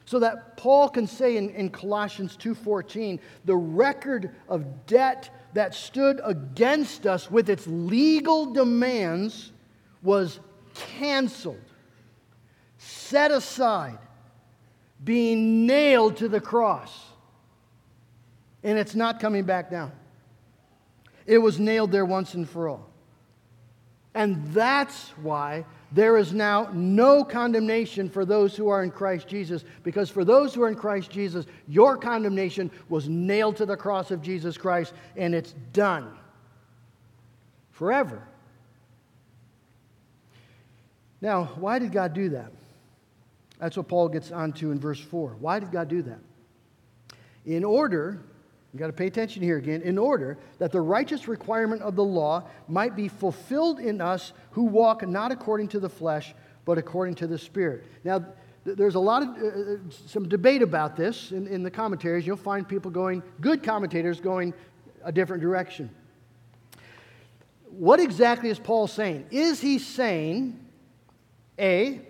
So 0.06 0.18
that 0.20 0.56
Paul 0.56 0.88
can 0.88 1.06
say 1.06 1.36
in, 1.36 1.50
in 1.50 1.68
Colossians 1.68 2.38
2:14, 2.38 3.20
the 3.44 3.54
record 3.54 4.34
of 4.48 4.86
debt 4.86 5.28
that 5.52 5.74
stood 5.74 6.22
against 6.24 7.06
us 7.06 7.30
with 7.30 7.50
its 7.50 7.66
legal 7.66 8.46
demands 8.46 9.52
was 10.02 10.40
canceled, 10.72 11.60
set 12.78 13.30
aside, 13.30 13.98
being 15.04 15.66
nailed 15.66 16.16
to 16.16 16.30
the 16.30 16.40
cross 16.40 17.03
and 18.64 18.78
it's 18.78 18.94
not 18.94 19.20
coming 19.20 19.44
back 19.44 19.70
down. 19.70 19.92
It 21.26 21.38
was 21.38 21.60
nailed 21.60 21.92
there 21.92 22.04
once 22.04 22.34
and 22.34 22.48
for 22.48 22.68
all. 22.68 22.90
And 24.14 24.46
that's 24.48 25.10
why 25.22 25.64
there 25.92 26.16
is 26.16 26.32
now 26.32 26.70
no 26.72 27.24
condemnation 27.24 28.08
for 28.08 28.24
those 28.24 28.56
who 28.56 28.68
are 28.68 28.82
in 28.82 28.90
Christ 28.90 29.28
Jesus, 29.28 29.64
because 29.82 30.10
for 30.10 30.24
those 30.24 30.54
who 30.54 30.62
are 30.62 30.68
in 30.68 30.74
Christ 30.74 31.10
Jesus, 31.10 31.46
your 31.68 31.96
condemnation 31.96 32.70
was 32.88 33.08
nailed 33.08 33.56
to 33.56 33.66
the 33.66 33.76
cross 33.76 34.10
of 34.10 34.22
Jesus 34.22 34.56
Christ, 34.56 34.92
and 35.16 35.34
it's 35.34 35.54
done 35.72 36.16
forever. 37.70 38.26
Now, 41.20 41.44
why 41.56 41.78
did 41.78 41.92
God 41.92 42.12
do 42.12 42.30
that? 42.30 42.52
That's 43.58 43.76
what 43.76 43.88
Paul 43.88 44.08
gets 44.08 44.30
onto 44.30 44.70
in 44.70 44.78
verse 44.78 45.00
4. 45.00 45.36
Why 45.40 45.58
did 45.58 45.72
God 45.72 45.88
do 45.88 46.02
that? 46.02 46.18
In 47.46 47.64
order 47.64 48.20
you 48.74 48.80
got 48.80 48.88
to 48.88 48.92
pay 48.92 49.06
attention 49.06 49.40
here 49.40 49.56
again. 49.56 49.82
In 49.82 49.96
order 49.96 50.36
that 50.58 50.72
the 50.72 50.80
righteous 50.80 51.28
requirement 51.28 51.80
of 51.82 51.94
the 51.94 52.02
law 52.02 52.42
might 52.66 52.96
be 52.96 53.06
fulfilled 53.06 53.78
in 53.78 54.00
us 54.00 54.32
who 54.50 54.64
walk 54.64 55.06
not 55.06 55.30
according 55.30 55.68
to 55.68 55.78
the 55.78 55.88
flesh, 55.88 56.34
but 56.64 56.76
according 56.76 57.14
to 57.16 57.28
the 57.28 57.38
Spirit. 57.38 57.84
Now, 58.02 58.18
th- 58.64 58.76
there's 58.76 58.96
a 58.96 59.00
lot 59.00 59.22
of 59.22 59.28
uh, 59.28 59.46
uh, 59.46 59.76
some 60.08 60.28
debate 60.28 60.60
about 60.60 60.96
this 60.96 61.30
in, 61.30 61.46
in 61.46 61.62
the 61.62 61.70
commentaries. 61.70 62.26
You'll 62.26 62.36
find 62.36 62.68
people 62.68 62.90
going, 62.90 63.22
good 63.40 63.62
commentators 63.62 64.20
going 64.20 64.52
a 65.04 65.12
different 65.12 65.40
direction. 65.40 65.88
What 67.70 68.00
exactly 68.00 68.50
is 68.50 68.58
Paul 68.58 68.88
saying? 68.88 69.26
Is 69.30 69.60
he 69.60 69.78
saying, 69.78 70.58
A, 71.60 72.00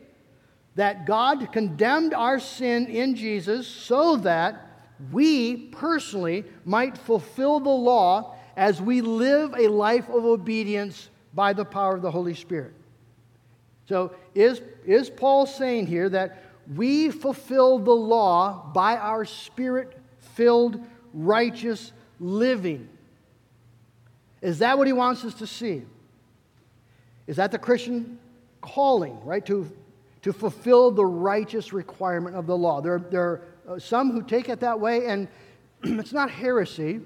that 0.76 1.04
God 1.04 1.52
condemned 1.52 2.14
our 2.14 2.40
sin 2.40 2.86
in 2.86 3.16
Jesus 3.16 3.68
so 3.68 4.16
that 4.16 4.73
we 5.12 5.56
personally 5.56 6.44
might 6.64 6.96
fulfill 6.96 7.60
the 7.60 7.68
law 7.68 8.34
as 8.56 8.80
we 8.80 9.00
live 9.00 9.54
a 9.54 9.68
life 9.68 10.08
of 10.08 10.24
obedience 10.24 11.08
by 11.34 11.52
the 11.52 11.64
power 11.64 11.96
of 11.96 12.02
the 12.02 12.10
Holy 12.10 12.34
Spirit. 12.34 12.72
So, 13.88 14.14
is, 14.34 14.62
is 14.86 15.10
Paul 15.10 15.46
saying 15.46 15.86
here 15.86 16.08
that 16.08 16.42
we 16.74 17.10
fulfill 17.10 17.78
the 17.78 17.92
law 17.92 18.70
by 18.72 18.96
our 18.96 19.24
spirit 19.24 19.98
filled, 20.18 20.80
righteous 21.12 21.92
living? 22.18 22.88
Is 24.40 24.60
that 24.60 24.78
what 24.78 24.86
he 24.86 24.92
wants 24.92 25.24
us 25.24 25.34
to 25.34 25.46
see? 25.46 25.82
Is 27.26 27.36
that 27.36 27.50
the 27.50 27.58
Christian 27.58 28.18
calling, 28.60 29.22
right? 29.24 29.44
To, 29.46 29.70
to 30.22 30.32
fulfill 30.32 30.90
the 30.90 31.04
righteous 31.04 31.72
requirement 31.72 32.36
of 32.36 32.46
the 32.46 32.56
law. 32.56 32.80
There, 32.80 32.98
there 32.98 33.42
some 33.78 34.10
who 34.12 34.22
take 34.22 34.48
it 34.48 34.60
that 34.60 34.78
way, 34.78 35.06
and 35.06 35.28
it's 35.82 36.12
not 36.12 36.30
heresy. 36.30 37.00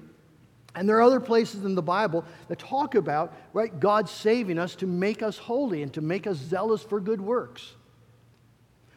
And 0.75 0.87
there 0.87 0.97
are 0.97 1.01
other 1.01 1.19
places 1.19 1.65
in 1.65 1.73
the 1.73 1.81
Bible 1.81 2.23
that 2.47 2.59
talk 2.59 2.95
about 2.95 3.35
right, 3.53 3.79
God 3.79 4.07
saving 4.07 4.59
us 4.59 4.75
to 4.75 4.87
make 4.87 5.23
us 5.23 5.37
holy 5.37 5.81
and 5.81 5.91
to 5.93 6.01
make 6.01 6.27
us 6.27 6.37
zealous 6.37 6.83
for 6.83 6.99
good 6.99 7.19
works. 7.19 7.73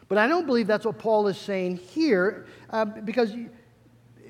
But 0.07 0.17
I 0.17 0.27
don't 0.27 0.45
believe 0.45 0.67
that's 0.67 0.85
what 0.85 0.99
Paul 0.99 1.27
is 1.27 1.37
saying 1.37 1.77
here, 1.77 2.45
uh, 2.69 2.85
because, 2.85 3.33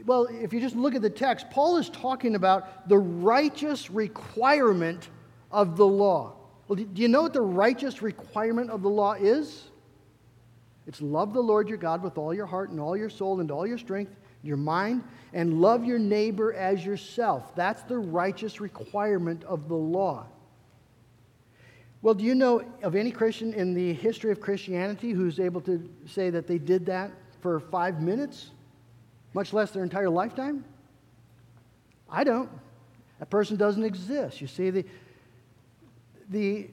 well, 0.05 0.27
if 0.31 0.53
you 0.53 0.61
just 0.61 0.75
look 0.75 0.95
at 0.95 1.01
the 1.01 1.09
text, 1.09 1.49
Paul 1.49 1.77
is 1.77 1.89
talking 1.89 2.35
about 2.35 2.87
the 2.87 2.97
righteous 2.97 3.91
requirement 3.91 5.09
of 5.51 5.75
the 5.75 5.85
law. 5.85 6.35
Well, 6.67 6.77
do 6.77 7.01
you 7.01 7.09
know 7.09 7.23
what 7.23 7.33
the 7.33 7.41
righteous 7.41 8.01
requirement 8.01 8.69
of 8.69 8.81
the 8.81 8.89
law 8.89 9.13
is? 9.13 9.65
It's 10.87 11.01
love 11.01 11.33
the 11.33 11.41
Lord 11.41 11.69
your 11.69 11.77
God 11.77 12.03
with 12.03 12.17
all 12.17 12.33
your 12.33 12.45
heart 12.45 12.69
and 12.69 12.79
all 12.79 12.97
your 12.97 13.09
soul 13.09 13.39
and 13.39 13.49
all 13.51 13.65
your 13.65 13.77
strength, 13.77 14.13
your 14.41 14.57
mind, 14.57 15.03
and 15.33 15.61
love 15.61 15.85
your 15.85 15.99
neighbor 15.99 16.53
as 16.53 16.85
yourself. 16.85 17.55
That's 17.55 17.83
the 17.83 17.97
righteous 17.97 18.59
requirement 18.59 19.43
of 19.45 19.67
the 19.69 19.75
law. 19.75 20.25
Well, 22.01 22.13
do 22.13 22.25
you 22.25 22.35
know 22.35 22.65
of 22.81 22.95
any 22.95 23.11
Christian 23.11 23.53
in 23.53 23.73
the 23.73 23.93
history 23.93 24.31
of 24.31 24.41
Christianity 24.41 25.11
who's 25.11 25.39
able 25.39 25.61
to 25.61 25.89
say 26.05 26.29
that 26.29 26.47
they 26.47 26.57
did 26.57 26.85
that 26.87 27.11
for 27.39 27.61
five 27.61 28.01
minutes, 28.01 28.51
much 29.33 29.53
less 29.53 29.71
their 29.71 29.83
entire 29.83 30.09
lifetime? 30.09 30.65
I 32.09 32.25
don't. 32.25 32.49
That 33.19 33.29
person 33.29 33.55
doesn't 33.55 33.85
exist. 33.85 34.41
You 34.41 34.47
see, 34.47 34.69
the, 34.69 34.85
the 36.29 36.69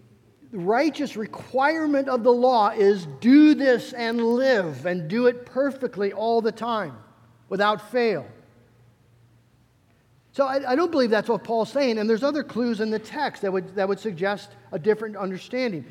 righteous 0.52 1.16
requirement 1.16 2.08
of 2.08 2.24
the 2.24 2.32
law 2.32 2.70
is 2.70 3.06
do 3.20 3.54
this 3.54 3.92
and 3.92 4.20
live 4.22 4.86
and 4.86 5.08
do 5.08 5.26
it 5.26 5.46
perfectly 5.46 6.12
all 6.12 6.40
the 6.40 6.52
time 6.52 6.96
without 7.48 7.90
fail. 7.90 8.26
So 10.32 10.46
I, 10.46 10.72
I, 10.72 10.76
don't 10.76 10.90
believe 10.90 11.10
that's 11.10 11.28
what 11.28 11.42
Paul's 11.42 11.72
saying, 11.72 11.98
and 11.98 12.08
there's 12.08 12.22
other 12.22 12.44
clues 12.44 12.80
in 12.80 12.90
the 12.90 12.98
text 12.98 13.42
that 13.42 13.52
would, 13.52 13.74
that 13.74 13.88
would 13.88 13.98
suggest 13.98 14.50
a 14.70 14.78
different 14.78 15.16
understanding. 15.16 15.84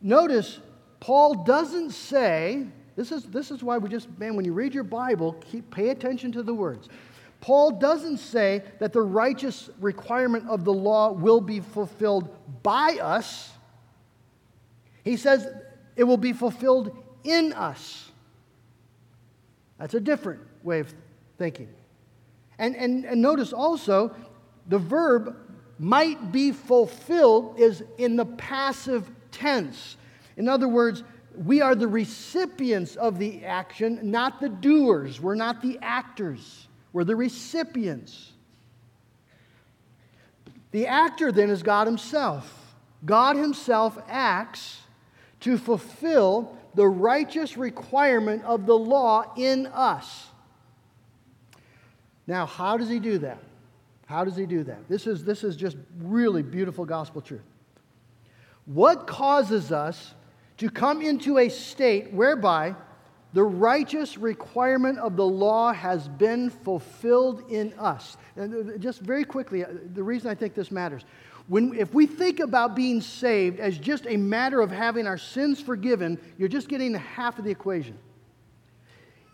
Notice, 0.00 0.60
Paul 1.00 1.44
doesn't 1.44 1.90
say, 1.90 2.66
this 2.94 3.10
is, 3.10 3.24
this 3.24 3.50
is 3.50 3.62
why 3.64 3.78
we 3.78 3.88
just, 3.88 4.08
man, 4.18 4.36
when 4.36 4.44
you 4.44 4.52
read 4.52 4.74
your 4.74 4.84
Bible, 4.84 5.32
keep, 5.50 5.70
pay 5.72 5.88
attention 5.88 6.30
to 6.32 6.42
the 6.42 6.54
words. 6.54 6.88
Paul 7.40 7.72
doesn't 7.72 8.18
say 8.18 8.62
that 8.78 8.92
the 8.92 9.02
righteous 9.02 9.68
requirement 9.80 10.48
of 10.48 10.64
the 10.64 10.72
law 10.72 11.10
will 11.12 11.40
be 11.40 11.60
fulfilled 11.60 12.28
by 12.62 12.98
us 13.02 13.53
he 15.04 15.16
says 15.16 15.46
it 15.96 16.04
will 16.04 16.16
be 16.16 16.32
fulfilled 16.32 16.96
in 17.22 17.52
us. 17.52 18.10
That's 19.78 19.94
a 19.94 20.00
different 20.00 20.40
way 20.62 20.80
of 20.80 20.92
thinking. 21.38 21.68
And, 22.58 22.76
and, 22.76 23.04
and 23.04 23.20
notice 23.20 23.52
also 23.52 24.14
the 24.68 24.78
verb 24.78 25.36
might 25.78 26.32
be 26.32 26.52
fulfilled 26.52 27.58
is 27.58 27.82
in 27.98 28.16
the 28.16 28.24
passive 28.24 29.10
tense. 29.30 29.96
In 30.36 30.48
other 30.48 30.68
words, 30.68 31.02
we 31.36 31.60
are 31.60 31.74
the 31.74 31.88
recipients 31.88 32.96
of 32.96 33.18
the 33.18 33.44
action, 33.44 33.98
not 34.10 34.40
the 34.40 34.48
doers. 34.48 35.20
We're 35.20 35.34
not 35.34 35.60
the 35.60 35.78
actors, 35.82 36.68
we're 36.92 37.04
the 37.04 37.16
recipients. 37.16 38.30
The 40.70 40.88
actor 40.88 41.30
then 41.30 41.50
is 41.50 41.62
God 41.62 41.86
Himself. 41.86 42.74
God 43.04 43.36
Himself 43.36 43.96
acts 44.08 44.80
to 45.44 45.58
fulfill 45.58 46.56
the 46.74 46.86
righteous 46.86 47.56
requirement 47.56 48.42
of 48.44 48.64
the 48.64 48.76
law 48.76 49.32
in 49.36 49.66
us. 49.66 50.26
Now, 52.26 52.46
how 52.46 52.78
does 52.78 52.88
He 52.88 52.98
do 52.98 53.18
that? 53.18 53.38
How 54.06 54.24
does 54.24 54.36
He 54.36 54.46
do 54.46 54.64
that? 54.64 54.88
This 54.88 55.06
is, 55.06 55.22
this 55.22 55.44
is 55.44 55.54
just 55.54 55.76
really 55.98 56.42
beautiful 56.42 56.86
gospel 56.86 57.20
truth. 57.20 57.44
What 58.64 59.06
causes 59.06 59.70
us 59.70 60.14
to 60.56 60.70
come 60.70 61.02
into 61.02 61.36
a 61.36 61.50
state 61.50 62.10
whereby 62.10 62.74
the 63.34 63.42
righteous 63.42 64.16
requirement 64.16 64.98
of 64.98 65.16
the 65.16 65.26
law 65.26 65.72
has 65.72 66.08
been 66.08 66.48
fulfilled 66.48 67.42
in 67.50 67.74
us. 67.80 68.16
And 68.36 68.80
just 68.80 69.00
very 69.00 69.24
quickly, 69.24 69.64
uh, 69.64 69.68
the 69.92 70.04
reason 70.04 70.30
I 70.30 70.36
think 70.36 70.54
this 70.54 70.70
matters. 70.70 71.02
When, 71.46 71.74
if 71.74 71.92
we 71.92 72.06
think 72.06 72.40
about 72.40 72.74
being 72.74 73.00
saved 73.00 73.60
as 73.60 73.76
just 73.76 74.06
a 74.06 74.16
matter 74.16 74.60
of 74.60 74.70
having 74.70 75.06
our 75.06 75.18
sins 75.18 75.60
forgiven, 75.60 76.18
you're 76.38 76.48
just 76.48 76.68
getting 76.68 76.94
half 76.94 77.38
of 77.38 77.44
the 77.44 77.50
equation. 77.50 77.98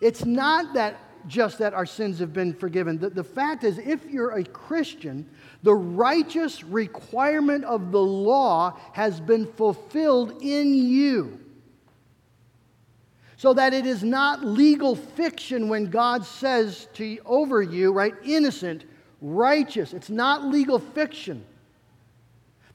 It's 0.01 0.25
not 0.25 0.75
that 0.75 0.99
just 1.27 1.59
that 1.59 1.75
our 1.75 1.87
sins 1.87 2.19
have 2.19 2.33
been 2.33 2.55
forgiven. 2.55 2.99
The, 2.99 3.11
the 3.11 3.25
fact 3.25 3.63
is, 3.63 3.79
if 3.79 4.07
you're 4.07 4.33
a 4.33 4.45
Christian, 4.45 5.29
the 5.63 5.75
righteous 5.75 6.65
requirement 6.65 7.65
of 7.65 7.93
the 7.93 8.01
law 8.01 8.79
has 8.95 9.21
been 9.21 9.47
fulfilled 9.47 10.43
in 10.43 10.75
you. 10.75 11.39
So 13.37 13.55
that 13.55 13.73
it 13.73 13.87
is 13.87 14.03
not 14.03 14.45
legal 14.45 14.95
fiction 14.97 15.69
when 15.69 15.87
God 15.87 16.25
says 16.25 16.89
to 16.95 17.19
over 17.25 17.63
you, 17.63 17.93
right, 17.93 18.15
innocent, 18.25 18.85
righteous. 19.21 19.93
It's 19.93 20.11
not 20.11 20.45
legal 20.45 20.79
fiction. 20.79 21.45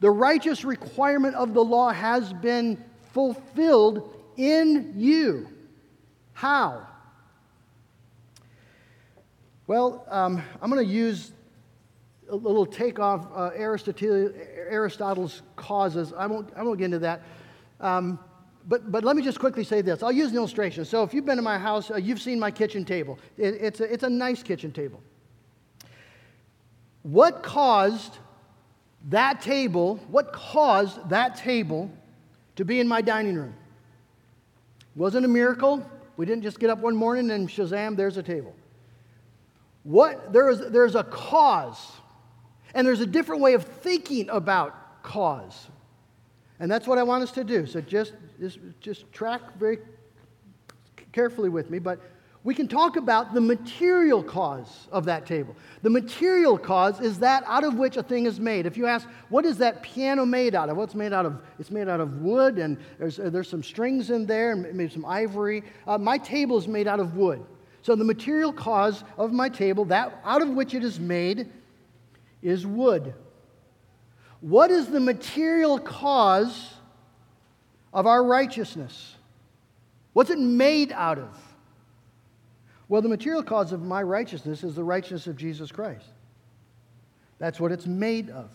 The 0.05 0.11
righteous 0.11 0.63
requirement 0.63 1.33
of 1.33 1.55
the 1.55 1.63
law 1.63 1.89
has 1.89 2.31
been 2.31 2.77
fulfilled 3.11 4.15
in 4.37 4.93
you. 4.95 5.49
How? 6.33 6.85
Well, 9.65 10.05
um, 10.07 10.43
I'm 10.61 10.69
going 10.69 10.85
to 10.85 10.93
use 10.93 11.31
a 12.29 12.35
little 12.35 12.67
takeoff 12.67 13.25
uh, 13.35 13.49
Aristotle's 13.55 15.41
causes. 15.55 16.13
I 16.15 16.27
won't, 16.27 16.53
I 16.55 16.61
won't 16.61 16.77
get 16.77 16.85
into 16.85 16.99
that. 16.99 17.23
Um, 17.81 18.19
but, 18.67 18.91
but 18.91 19.03
let 19.03 19.15
me 19.15 19.23
just 19.23 19.39
quickly 19.39 19.63
say 19.63 19.81
this. 19.81 20.03
I'll 20.03 20.11
use 20.11 20.29
an 20.29 20.37
illustration. 20.37 20.85
So 20.85 21.01
if 21.01 21.15
you've 21.15 21.25
been 21.25 21.37
to 21.37 21.41
my 21.41 21.57
house, 21.57 21.89
uh, 21.89 21.95
you've 21.95 22.21
seen 22.21 22.39
my 22.39 22.51
kitchen 22.51 22.85
table. 22.85 23.17
It, 23.39 23.55
it's, 23.59 23.79
a, 23.79 23.91
it's 23.91 24.03
a 24.03 24.09
nice 24.11 24.43
kitchen 24.43 24.71
table. 24.71 25.01
What 27.01 27.41
caused 27.41 28.19
that 29.09 29.41
table, 29.41 29.97
what 30.09 30.33
caused 30.33 31.09
that 31.09 31.35
table 31.35 31.91
to 32.55 32.65
be 32.65 32.79
in 32.79 32.87
my 32.87 33.01
dining 33.01 33.35
room? 33.35 33.53
Wasn't 34.95 35.25
a 35.25 35.29
miracle. 35.29 35.87
We 36.17 36.25
didn't 36.25 36.43
just 36.43 36.59
get 36.59 36.69
up 36.69 36.79
one 36.79 36.95
morning 36.95 37.31
and 37.31 37.47
shazam, 37.49 37.95
there's 37.95 38.17
a 38.17 38.23
table. 38.23 38.55
What, 39.83 40.33
there 40.33 40.49
is, 40.49 40.61
there's 40.71 40.95
a 40.95 41.03
cause 41.03 41.91
and 42.73 42.87
there's 42.87 43.01
a 43.01 43.05
different 43.05 43.41
way 43.41 43.53
of 43.53 43.63
thinking 43.63 44.29
about 44.29 45.03
cause. 45.03 45.67
And 46.59 46.71
that's 46.71 46.87
what 46.87 46.97
I 46.97 47.03
want 47.03 47.23
us 47.23 47.31
to 47.33 47.43
do. 47.43 47.65
So 47.65 47.81
just, 47.81 48.13
just, 48.39 48.59
just 48.79 49.11
track 49.11 49.41
very 49.59 49.79
carefully 51.11 51.49
with 51.49 51.69
me. 51.69 51.79
But 51.79 51.99
we 52.45 52.53
can 52.53 52.67
talk 52.67 52.95
about 52.95 53.33
the 53.33 53.41
material 53.41 54.21
cause 54.23 54.87
of 54.91 55.05
that 55.05 55.25
table. 55.25 55.55
The 55.81 55.89
material 55.89 56.59
cause 56.59 57.01
is 57.01 57.17
that 57.19 57.43
out 57.47 57.63
of 57.63 57.73
which 57.73 57.97
a 57.97 58.03
thing 58.03 58.27
is 58.27 58.39
made. 58.39 58.67
If 58.67 58.77
you 58.77 58.85
ask, 58.85 59.07
what 59.29 59.45
is 59.45 59.57
that 59.57 59.81
piano 59.81 60.27
made 60.27 60.53
out 60.53 60.69
of? 60.69 60.77
Well, 60.77 60.83
it's 60.83 60.93
made 60.93 61.11
out 61.11 61.25
of, 61.25 61.41
it's 61.57 61.71
made 61.71 61.89
out 61.89 61.99
of 61.99 62.21
wood, 62.21 62.59
and 62.59 62.77
there's, 62.99 63.17
there's 63.17 63.49
some 63.49 63.63
strings 63.63 64.11
in 64.11 64.27
there, 64.27 64.51
and 64.51 64.61
maybe 64.75 64.93
some 64.93 65.05
ivory. 65.05 65.63
Uh, 65.87 65.97
my 65.97 66.19
table 66.19 66.55
is 66.55 66.67
made 66.67 66.87
out 66.87 66.99
of 66.99 67.17
wood. 67.17 67.43
So 67.81 67.95
the 67.95 68.03
material 68.03 68.53
cause 68.53 69.03
of 69.17 69.33
my 69.33 69.49
table, 69.49 69.83
that 69.85 70.21
out 70.23 70.43
of 70.43 70.49
which 70.49 70.75
it 70.75 70.83
is 70.83 70.99
made, 70.99 71.51
is 72.43 72.63
wood. 72.67 73.15
What 74.41 74.69
is 74.69 74.85
the 74.85 74.99
material 74.99 75.79
cause 75.79 76.75
of 77.91 78.05
our 78.05 78.23
righteousness? 78.23 79.15
What's 80.13 80.29
it 80.29 80.37
made 80.37 80.91
out 80.91 81.17
of? 81.17 81.44
Well, 82.87 83.01
the 83.01 83.09
material 83.09 83.43
cause 83.43 83.71
of 83.71 83.81
my 83.81 84.03
righteousness 84.03 84.63
is 84.63 84.75
the 84.75 84.83
righteousness 84.83 85.27
of 85.27 85.37
Jesus 85.37 85.71
Christ. 85.71 86.05
That's 87.39 87.59
what 87.59 87.71
it's 87.71 87.87
made 87.87 88.29
of. 88.29 88.49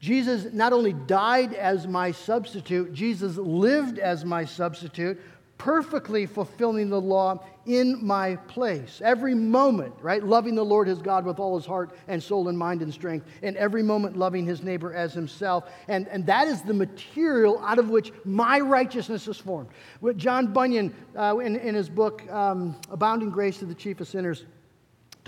Jesus 0.00 0.52
not 0.52 0.72
only 0.72 0.92
died 0.92 1.54
as 1.54 1.86
my 1.86 2.12
substitute, 2.12 2.92
Jesus 2.92 3.36
lived 3.36 3.98
as 3.98 4.24
my 4.24 4.44
substitute 4.44 5.20
perfectly 5.58 6.24
fulfilling 6.24 6.88
the 6.88 7.00
law 7.00 7.44
in 7.66 7.98
my 8.02 8.36
place. 8.36 9.02
Every 9.04 9.34
moment, 9.34 9.92
right? 10.00 10.24
Loving 10.24 10.54
the 10.54 10.64
Lord 10.64 10.88
his 10.88 11.02
God 11.02 11.26
with 11.26 11.38
all 11.38 11.56
his 11.56 11.66
heart 11.66 11.90
and 12.06 12.22
soul 12.22 12.48
and 12.48 12.56
mind 12.56 12.80
and 12.80 12.94
strength. 12.94 13.26
And 13.42 13.56
every 13.56 13.82
moment 13.82 14.16
loving 14.16 14.46
his 14.46 14.62
neighbor 14.62 14.94
as 14.94 15.12
himself. 15.12 15.68
And, 15.88 16.08
and 16.08 16.24
that 16.26 16.48
is 16.48 16.62
the 16.62 16.72
material 16.72 17.58
out 17.58 17.78
of 17.78 17.90
which 17.90 18.12
my 18.24 18.60
righteousness 18.60 19.28
is 19.28 19.36
formed. 19.36 19.68
What 20.00 20.16
John 20.16 20.52
Bunyan, 20.52 20.94
uh, 21.14 21.38
in, 21.38 21.56
in 21.56 21.74
his 21.74 21.90
book, 21.90 22.22
um, 22.30 22.76
Abounding 22.90 23.30
Grace 23.30 23.58
to 23.58 23.66
the 23.66 23.74
Chief 23.74 24.00
of 24.00 24.08
Sinners, 24.08 24.44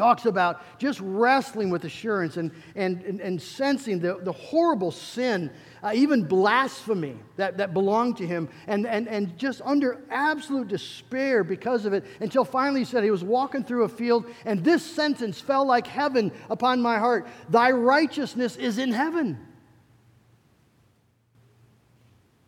talks 0.01 0.25
about 0.25 0.63
just 0.79 0.99
wrestling 1.03 1.69
with 1.69 1.85
assurance 1.85 2.39
and, 2.39 2.51
and, 2.75 3.03
and, 3.03 3.21
and 3.21 3.41
sensing 3.41 4.01
the, 4.01 4.19
the 4.23 4.33
horrible 4.33 4.91
sin, 4.91 5.51
uh, 5.83 5.93
even 5.95 6.25
blasphemy 6.25 7.19
that, 7.37 7.59
that 7.59 7.75
belonged 7.75 8.17
to 8.17 8.27
him, 8.27 8.49
and, 8.67 8.87
and, 8.87 9.07
and 9.09 9.37
just 9.37 9.61
under 9.63 10.03
absolute 10.09 10.69
despair 10.69 11.45
because 11.45 11.85
of 11.85 11.93
it, 11.93 12.07
until 12.21 12.47
finally 12.47 12.81
he 12.81 12.87
said 12.87 13.05
he 13.05 13.11
was 13.11 13.23
walking 13.23 13.63
through 13.63 13.85
a 13.85 13.91
field, 13.91 14.25
and 14.47 14.65
this 14.65 14.83
sentence 14.83 15.39
fell 15.39 15.67
like 15.67 15.87
heaven 15.87 16.33
upon 16.49 16.81
my 16.81 16.99
heart 16.99 17.29
Thy 17.51 17.71
righteousness 17.71 18.57
is 18.57 18.79
in 18.79 18.93
heaven. 18.93 19.39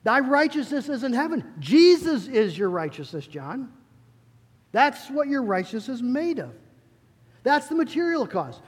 Thy 0.05 0.21
righteousness 0.21 0.89
is 0.89 1.05
in 1.05 1.13
heaven. 1.13 1.53
Jesus 1.59 2.29
is 2.29 2.57
your 2.57 2.71
righteousness, 2.71 3.27
John. 3.27 3.71
That's 4.73 5.11
what 5.11 5.29
your 5.29 5.43
righteousness 5.43 5.97
is 5.97 6.03
made 6.03 6.39
of. 6.39 6.55
That's 7.43 7.69
the 7.69 7.75
material 7.75 8.27
cause. 8.27 8.61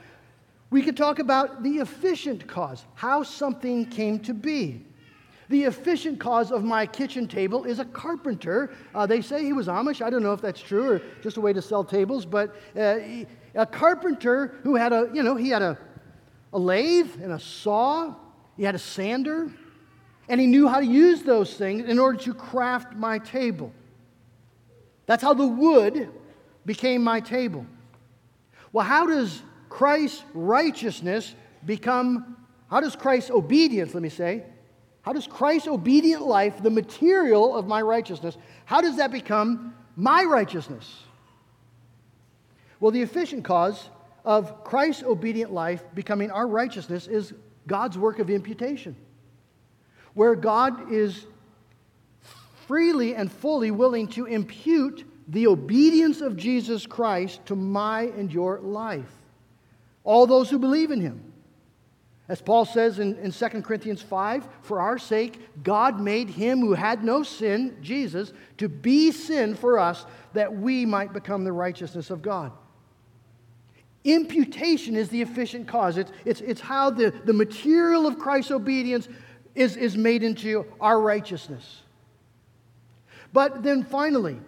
We 0.69 0.81
could 0.81 0.97
talk 0.97 1.19
about 1.19 1.63
the 1.63 1.77
efficient 1.77 2.47
cause, 2.47 2.83
how 2.95 3.23
something 3.23 3.85
came 3.85 4.19
to 4.19 4.33
be. 4.33 4.85
The 5.47 5.63
efficient 5.65 6.19
cause 6.19 6.51
of 6.51 6.63
my 6.63 6.87
kitchen 6.87 7.27
table 7.27 7.65
is 7.65 7.79
a 7.79 7.85
carpenter. 7.85 8.71
Uh, 8.95 9.05
they 9.05 9.21
say 9.21 9.43
he 9.43 9.53
was 9.53 9.67
Amish. 9.67 10.01
I 10.01 10.09
don't 10.09 10.23
know 10.23 10.33
if 10.33 10.41
that's 10.41 10.59
true 10.59 10.93
or 10.93 11.01
just 11.21 11.37
a 11.37 11.41
way 11.41 11.53
to 11.53 11.61
sell 11.61 11.83
tables, 11.83 12.25
but 12.25 12.55
uh, 12.75 12.97
a 13.53 13.65
carpenter 13.65 14.55
who 14.63 14.75
had 14.75 14.91
a, 14.91 15.09
you 15.13 15.21
know, 15.21 15.35
he 15.35 15.49
had 15.49 15.61
a, 15.61 15.77
a 16.51 16.57
lathe 16.57 17.21
and 17.21 17.31
a 17.31 17.39
saw, 17.39 18.15
he 18.57 18.63
had 18.63 18.73
a 18.73 18.79
sander, 18.79 19.51
and 20.27 20.41
he 20.41 20.47
knew 20.47 20.67
how 20.67 20.79
to 20.79 20.85
use 20.85 21.21
those 21.21 21.53
things 21.53 21.87
in 21.87 21.99
order 21.99 22.17
to 22.17 22.33
craft 22.33 22.95
my 22.95 23.19
table. 23.19 23.71
That's 25.05 25.21
how 25.21 25.35
the 25.35 25.45
wood 25.45 26.09
became 26.65 27.03
my 27.03 27.19
table. 27.19 27.67
Well, 28.75 28.83
how 28.83 29.05
does 29.05 29.41
Christ's 29.69 30.21
righteousness 30.33 31.33
become, 31.65 32.35
how 32.69 32.81
does 32.81 32.93
Christ's 32.93 33.31
obedience, 33.31 33.93
let 33.93 34.03
me 34.03 34.09
say, 34.09 34.43
how 35.01 35.13
does 35.13 35.27
Christ's 35.27 35.69
obedient 35.69 36.23
life, 36.23 36.61
the 36.61 36.69
material 36.69 37.55
of 37.55 37.67
my 37.67 37.81
righteousness, 37.81 38.35
how 38.65 38.81
does 38.81 38.97
that 38.97 39.13
become 39.13 39.73
my 39.95 40.25
righteousness? 40.25 41.03
Well, 42.81 42.91
the 42.91 43.01
efficient 43.01 43.45
cause 43.45 43.89
of 44.25 44.65
Christ's 44.65 45.03
obedient 45.03 45.53
life 45.53 45.81
becoming 45.93 46.29
our 46.29 46.45
righteousness 46.45 47.07
is 47.07 47.33
God's 47.67 47.97
work 47.97 48.19
of 48.19 48.29
imputation, 48.29 48.97
where 50.15 50.35
God 50.35 50.91
is 50.91 51.25
freely 52.67 53.15
and 53.15 53.31
fully 53.31 53.71
willing 53.71 54.09
to 54.09 54.25
impute 54.25 55.05
the 55.27 55.47
obedience 55.47 56.21
of 56.21 56.37
Jesus 56.37 56.85
Christ 56.85 57.45
to 57.47 57.55
my 57.55 58.03
and 58.17 58.31
your 58.31 58.59
life. 58.59 59.11
All 60.03 60.27
those 60.27 60.49
who 60.49 60.59
believe 60.59 60.91
in 60.91 61.01
him. 61.01 61.33
As 62.27 62.41
Paul 62.41 62.65
says 62.65 62.97
in, 62.97 63.17
in 63.17 63.31
2 63.31 63.61
Corinthians 63.61 64.01
5, 64.01 64.47
for 64.61 64.79
our 64.81 64.97
sake, 64.97 65.39
God 65.63 65.99
made 65.99 66.29
him 66.29 66.59
who 66.59 66.73
had 66.73 67.03
no 67.03 67.21
sin, 67.21 67.77
Jesus, 67.81 68.33
to 68.57 68.67
be 68.67 69.11
sin 69.11 69.53
for 69.53 69.77
us, 69.77 70.05
that 70.33 70.53
we 70.53 70.85
might 70.85 71.13
become 71.13 71.43
the 71.43 71.51
righteousness 71.51 72.09
of 72.09 72.23
God. 72.23 72.51
Imputation 74.03 74.95
is 74.95 75.09
the 75.09 75.21
efficient 75.21 75.67
cause. 75.67 75.97
It's, 75.97 76.11
it's, 76.25 76.41
it's 76.41 76.61
how 76.61 76.89
the, 76.89 77.11
the 77.25 77.33
material 77.33 78.07
of 78.07 78.17
Christ's 78.17 78.51
obedience 78.51 79.07
is, 79.53 79.75
is 79.77 79.95
made 79.95 80.23
into 80.23 80.65
our 80.79 80.99
righteousness. 80.99 81.81
But 83.33 83.63
then 83.63 83.83
finally, 83.83 84.39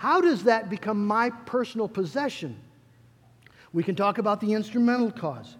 how 0.00 0.22
does 0.22 0.44
that 0.44 0.70
become 0.70 1.06
my 1.06 1.28
personal 1.44 1.86
possession? 1.86 2.58
We 3.74 3.82
can 3.82 3.94
talk 3.94 4.16
about 4.16 4.40
the 4.40 4.54
instrumental 4.54 5.10
cause. 5.10 5.56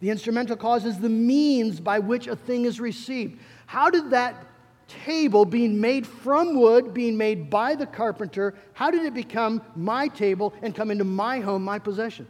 The 0.00 0.08
instrumental 0.08 0.56
cause 0.56 0.86
is 0.86 0.98
the 0.98 1.10
means 1.10 1.78
by 1.78 1.98
which 1.98 2.26
a 2.26 2.36
thing 2.36 2.64
is 2.64 2.80
received. 2.80 3.38
How 3.66 3.90
did 3.90 4.08
that 4.12 4.46
table 4.88 5.44
being 5.44 5.78
made 5.78 6.06
from 6.06 6.58
wood, 6.58 6.94
being 6.94 7.18
made 7.18 7.50
by 7.50 7.74
the 7.74 7.84
carpenter, 7.84 8.54
how 8.72 8.90
did 8.90 9.04
it 9.04 9.12
become 9.12 9.60
my 9.74 10.08
table 10.08 10.54
and 10.62 10.74
come 10.74 10.90
into 10.90 11.04
my 11.04 11.40
home, 11.40 11.62
my 11.62 11.78
possession? 11.78 12.26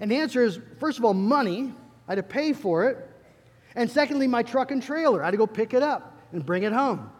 And 0.00 0.10
the 0.10 0.16
answer 0.16 0.44
is 0.44 0.60
first 0.78 0.98
of 0.98 1.06
all, 1.06 1.14
money. 1.14 1.72
I 2.06 2.12
had 2.12 2.16
to 2.16 2.22
pay 2.22 2.52
for 2.52 2.90
it. 2.90 2.98
And 3.74 3.90
secondly, 3.90 4.26
my 4.26 4.42
truck 4.42 4.70
and 4.70 4.82
trailer. 4.82 5.22
I 5.22 5.28
had 5.28 5.30
to 5.30 5.38
go 5.38 5.46
pick 5.46 5.72
it 5.72 5.82
up 5.82 6.20
and 6.30 6.44
bring 6.44 6.64
it 6.64 6.74
home. 6.74 7.10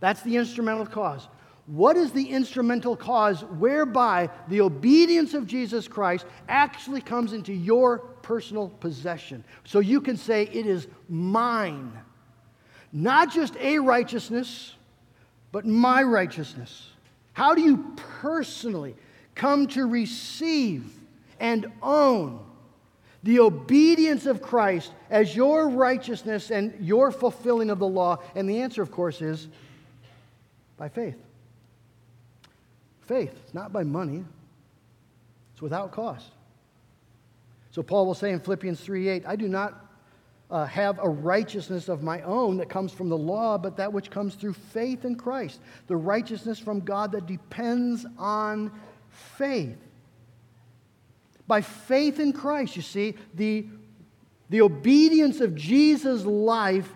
That's 0.00 0.20
the 0.20 0.36
instrumental 0.36 0.84
cause. 0.84 1.28
What 1.68 1.98
is 1.98 2.12
the 2.12 2.30
instrumental 2.30 2.96
cause 2.96 3.44
whereby 3.44 4.30
the 4.48 4.62
obedience 4.62 5.34
of 5.34 5.46
Jesus 5.46 5.86
Christ 5.86 6.24
actually 6.48 7.02
comes 7.02 7.34
into 7.34 7.52
your 7.52 7.98
personal 7.98 8.70
possession? 8.80 9.44
So 9.64 9.80
you 9.80 10.00
can 10.00 10.16
say, 10.16 10.44
It 10.44 10.66
is 10.66 10.88
mine. 11.10 11.92
Not 12.90 13.30
just 13.30 13.54
a 13.58 13.80
righteousness, 13.80 14.76
but 15.52 15.66
my 15.66 16.02
righteousness. 16.02 16.88
How 17.34 17.54
do 17.54 17.60
you 17.60 17.94
personally 18.22 18.96
come 19.34 19.66
to 19.68 19.84
receive 19.84 20.90
and 21.38 21.70
own 21.82 22.40
the 23.22 23.40
obedience 23.40 24.24
of 24.24 24.40
Christ 24.40 24.90
as 25.10 25.36
your 25.36 25.68
righteousness 25.68 26.50
and 26.50 26.74
your 26.80 27.10
fulfilling 27.10 27.68
of 27.68 27.78
the 27.78 27.86
law? 27.86 28.22
And 28.34 28.48
the 28.48 28.62
answer, 28.62 28.80
of 28.80 28.90
course, 28.90 29.20
is 29.20 29.48
by 30.78 30.88
faith. 30.88 31.27
Faith, 33.08 33.32
it's 33.42 33.54
not 33.54 33.72
by 33.72 33.84
money, 33.84 34.22
it's 35.54 35.62
without 35.62 35.92
cost. 35.92 36.30
So 37.70 37.82
Paul 37.82 38.04
will 38.04 38.14
say 38.14 38.32
in 38.32 38.40
Philippians 38.40 38.80
3 38.80 39.08
8, 39.08 39.22
I 39.26 39.34
do 39.34 39.48
not 39.48 39.86
uh, 40.50 40.66
have 40.66 40.98
a 40.98 41.08
righteousness 41.08 41.88
of 41.88 42.02
my 42.02 42.20
own 42.20 42.58
that 42.58 42.68
comes 42.68 42.92
from 42.92 43.08
the 43.08 43.16
law, 43.16 43.56
but 43.56 43.78
that 43.78 43.90
which 43.90 44.10
comes 44.10 44.34
through 44.34 44.52
faith 44.52 45.06
in 45.06 45.16
Christ, 45.16 45.60
the 45.86 45.96
righteousness 45.96 46.58
from 46.58 46.80
God 46.80 47.12
that 47.12 47.26
depends 47.26 48.04
on 48.18 48.70
faith. 49.08 49.78
By 51.46 51.62
faith 51.62 52.20
in 52.20 52.34
Christ, 52.34 52.76
you 52.76 52.82
see, 52.82 53.14
the, 53.32 53.66
the 54.50 54.60
obedience 54.60 55.40
of 55.40 55.54
Jesus' 55.54 56.26
life 56.26 56.94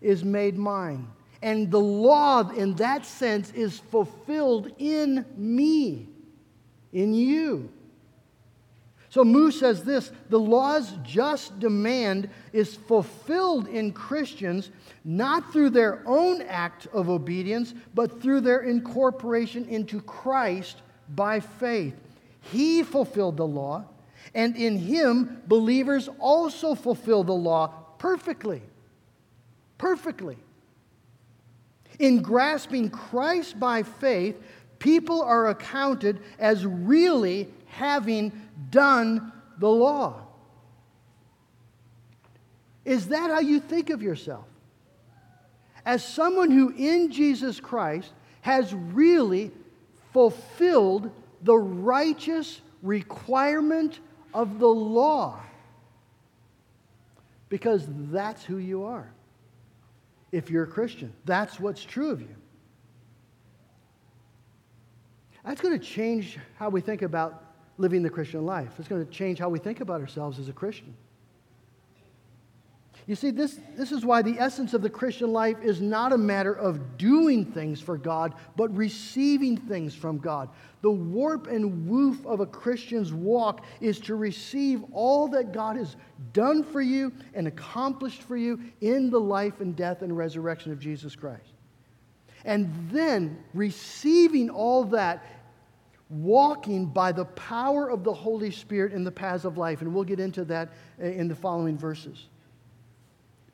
is 0.00 0.24
made 0.24 0.56
mine. 0.56 1.06
And 1.44 1.70
the 1.70 1.78
law, 1.78 2.48
in 2.48 2.74
that 2.76 3.04
sense, 3.04 3.52
is 3.52 3.78
fulfilled 3.78 4.72
in 4.78 5.26
me, 5.36 6.08
in 6.90 7.12
you. 7.12 7.68
So 9.10 9.24
Moo 9.24 9.50
says 9.50 9.84
this 9.84 10.10
the 10.30 10.40
law's 10.40 10.94
just 11.02 11.60
demand 11.60 12.30
is 12.54 12.74
fulfilled 12.74 13.68
in 13.68 13.92
Christians 13.92 14.70
not 15.04 15.52
through 15.52 15.68
their 15.68 16.02
own 16.06 16.40
act 16.40 16.86
of 16.94 17.10
obedience, 17.10 17.74
but 17.92 18.22
through 18.22 18.40
their 18.40 18.62
incorporation 18.62 19.66
into 19.66 20.00
Christ 20.00 20.78
by 21.14 21.40
faith. 21.40 21.94
He 22.40 22.82
fulfilled 22.82 23.36
the 23.36 23.46
law, 23.46 23.84
and 24.34 24.56
in 24.56 24.78
him, 24.78 25.42
believers 25.46 26.08
also 26.18 26.74
fulfill 26.74 27.22
the 27.22 27.32
law 27.32 27.66
perfectly. 27.98 28.62
Perfectly. 29.76 30.38
In 31.98 32.22
grasping 32.22 32.90
Christ 32.90 33.58
by 33.58 33.82
faith, 33.82 34.36
people 34.78 35.22
are 35.22 35.48
accounted 35.48 36.20
as 36.38 36.66
really 36.66 37.48
having 37.66 38.32
done 38.70 39.32
the 39.58 39.68
law. 39.68 40.20
Is 42.84 43.08
that 43.08 43.30
how 43.30 43.40
you 43.40 43.60
think 43.60 43.90
of 43.90 44.02
yourself? 44.02 44.44
As 45.86 46.04
someone 46.04 46.50
who 46.50 46.70
in 46.76 47.10
Jesus 47.10 47.60
Christ 47.60 48.12
has 48.42 48.74
really 48.74 49.50
fulfilled 50.12 51.10
the 51.42 51.56
righteous 51.56 52.60
requirement 52.82 54.00
of 54.32 54.58
the 54.58 54.68
law. 54.68 55.40
Because 57.48 57.86
that's 57.88 58.44
who 58.44 58.58
you 58.58 58.84
are. 58.84 59.10
If 60.34 60.50
you're 60.50 60.64
a 60.64 60.66
Christian, 60.66 61.12
that's 61.24 61.60
what's 61.60 61.84
true 61.84 62.10
of 62.10 62.20
you. 62.20 62.34
That's 65.44 65.60
going 65.60 65.78
to 65.78 65.84
change 65.84 66.40
how 66.56 66.70
we 66.70 66.80
think 66.80 67.02
about 67.02 67.54
living 67.78 68.02
the 68.02 68.10
Christian 68.10 68.44
life. 68.44 68.72
It's 68.80 68.88
going 68.88 69.06
to 69.06 69.12
change 69.12 69.38
how 69.38 69.48
we 69.48 69.60
think 69.60 69.80
about 69.80 70.00
ourselves 70.00 70.40
as 70.40 70.48
a 70.48 70.52
Christian. 70.52 70.96
You 73.06 73.14
see, 73.14 73.30
this, 73.30 73.60
this 73.76 73.92
is 73.92 74.02
why 74.02 74.22
the 74.22 74.38
essence 74.38 74.72
of 74.72 74.80
the 74.80 74.88
Christian 74.88 75.30
life 75.30 75.58
is 75.62 75.82
not 75.82 76.14
a 76.14 76.18
matter 76.18 76.54
of 76.54 76.96
doing 76.96 77.44
things 77.44 77.78
for 77.78 77.98
God, 77.98 78.34
but 78.56 78.74
receiving 78.74 79.58
things 79.58 79.94
from 79.94 80.16
God. 80.16 80.48
The 80.80 80.90
warp 80.90 81.46
and 81.46 81.86
woof 81.86 82.24
of 82.24 82.40
a 82.40 82.46
Christian's 82.46 83.12
walk 83.12 83.62
is 83.80 84.00
to 84.00 84.14
receive 84.14 84.82
all 84.92 85.28
that 85.28 85.52
God 85.52 85.76
has 85.76 85.96
done 86.32 86.64
for 86.64 86.80
you 86.80 87.12
and 87.34 87.46
accomplished 87.46 88.22
for 88.22 88.38
you 88.38 88.58
in 88.80 89.10
the 89.10 89.20
life 89.20 89.60
and 89.60 89.76
death 89.76 90.00
and 90.00 90.16
resurrection 90.16 90.72
of 90.72 90.78
Jesus 90.78 91.14
Christ. 91.14 91.52
And 92.46 92.72
then 92.90 93.42
receiving 93.52 94.48
all 94.48 94.84
that 94.84 95.26
walking 96.08 96.86
by 96.86 97.12
the 97.12 97.24
power 97.24 97.90
of 97.90 98.02
the 98.02 98.12
Holy 98.12 98.50
Spirit 98.50 98.92
in 98.92 99.04
the 99.04 99.10
paths 99.10 99.44
of 99.44 99.58
life. 99.58 99.82
And 99.82 99.94
we'll 99.94 100.04
get 100.04 100.20
into 100.20 100.44
that 100.46 100.70
uh, 101.02 101.06
in 101.06 101.28
the 101.28 101.34
following 101.34 101.76
verses. 101.76 102.28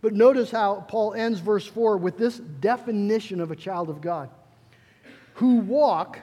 But 0.02 0.14
notice 0.14 0.50
how 0.50 0.86
Paul 0.88 1.14
ends 1.14 1.40
verse 1.40 1.66
4 1.66 1.98
with 1.98 2.16
this 2.16 2.38
definition 2.38 3.40
of 3.40 3.50
a 3.50 3.56
child 3.56 3.90
of 3.90 4.00
God 4.00 4.30
who 5.34 5.56
walk 5.56 6.18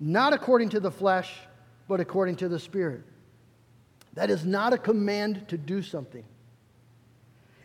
not 0.00 0.32
according 0.32 0.70
to 0.70 0.80
the 0.80 0.90
flesh, 0.90 1.32
but 1.88 2.00
according 2.00 2.36
to 2.36 2.48
the 2.48 2.58
Spirit. 2.58 3.02
That 4.14 4.30
is 4.30 4.44
not 4.44 4.72
a 4.72 4.78
command 4.78 5.48
to 5.48 5.58
do 5.58 5.82
something, 5.82 6.24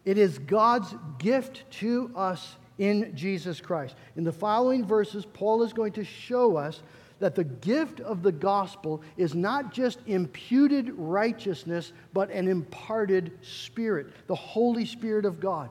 it 0.06 0.18
is 0.18 0.40
God's 0.40 0.94
gift 1.18 1.70
to 1.80 2.12
us 2.16 2.56
in 2.78 3.16
Jesus 3.16 3.60
Christ. 3.60 3.96
In 4.16 4.24
the 4.24 4.32
following 4.32 4.86
verses, 4.86 5.26
Paul 5.26 5.64
is 5.64 5.74
going 5.74 5.92
to 5.94 6.04
show 6.04 6.56
us 6.56 6.82
that 7.20 7.36
the 7.36 7.44
gift 7.44 8.00
of 8.00 8.24
the 8.24 8.32
gospel 8.32 9.02
is 9.18 9.36
not 9.36 9.74
just 9.74 10.00
imputed 10.08 10.92
righteousness, 10.96 11.94
but 12.14 12.32
an 12.32 12.48
imparted 12.48 13.38
spirit, 13.42 14.08
the 14.28 14.36
Holy 14.36 14.86
Spirit 14.86 15.26
of 15.26 15.40
God. 15.40 15.70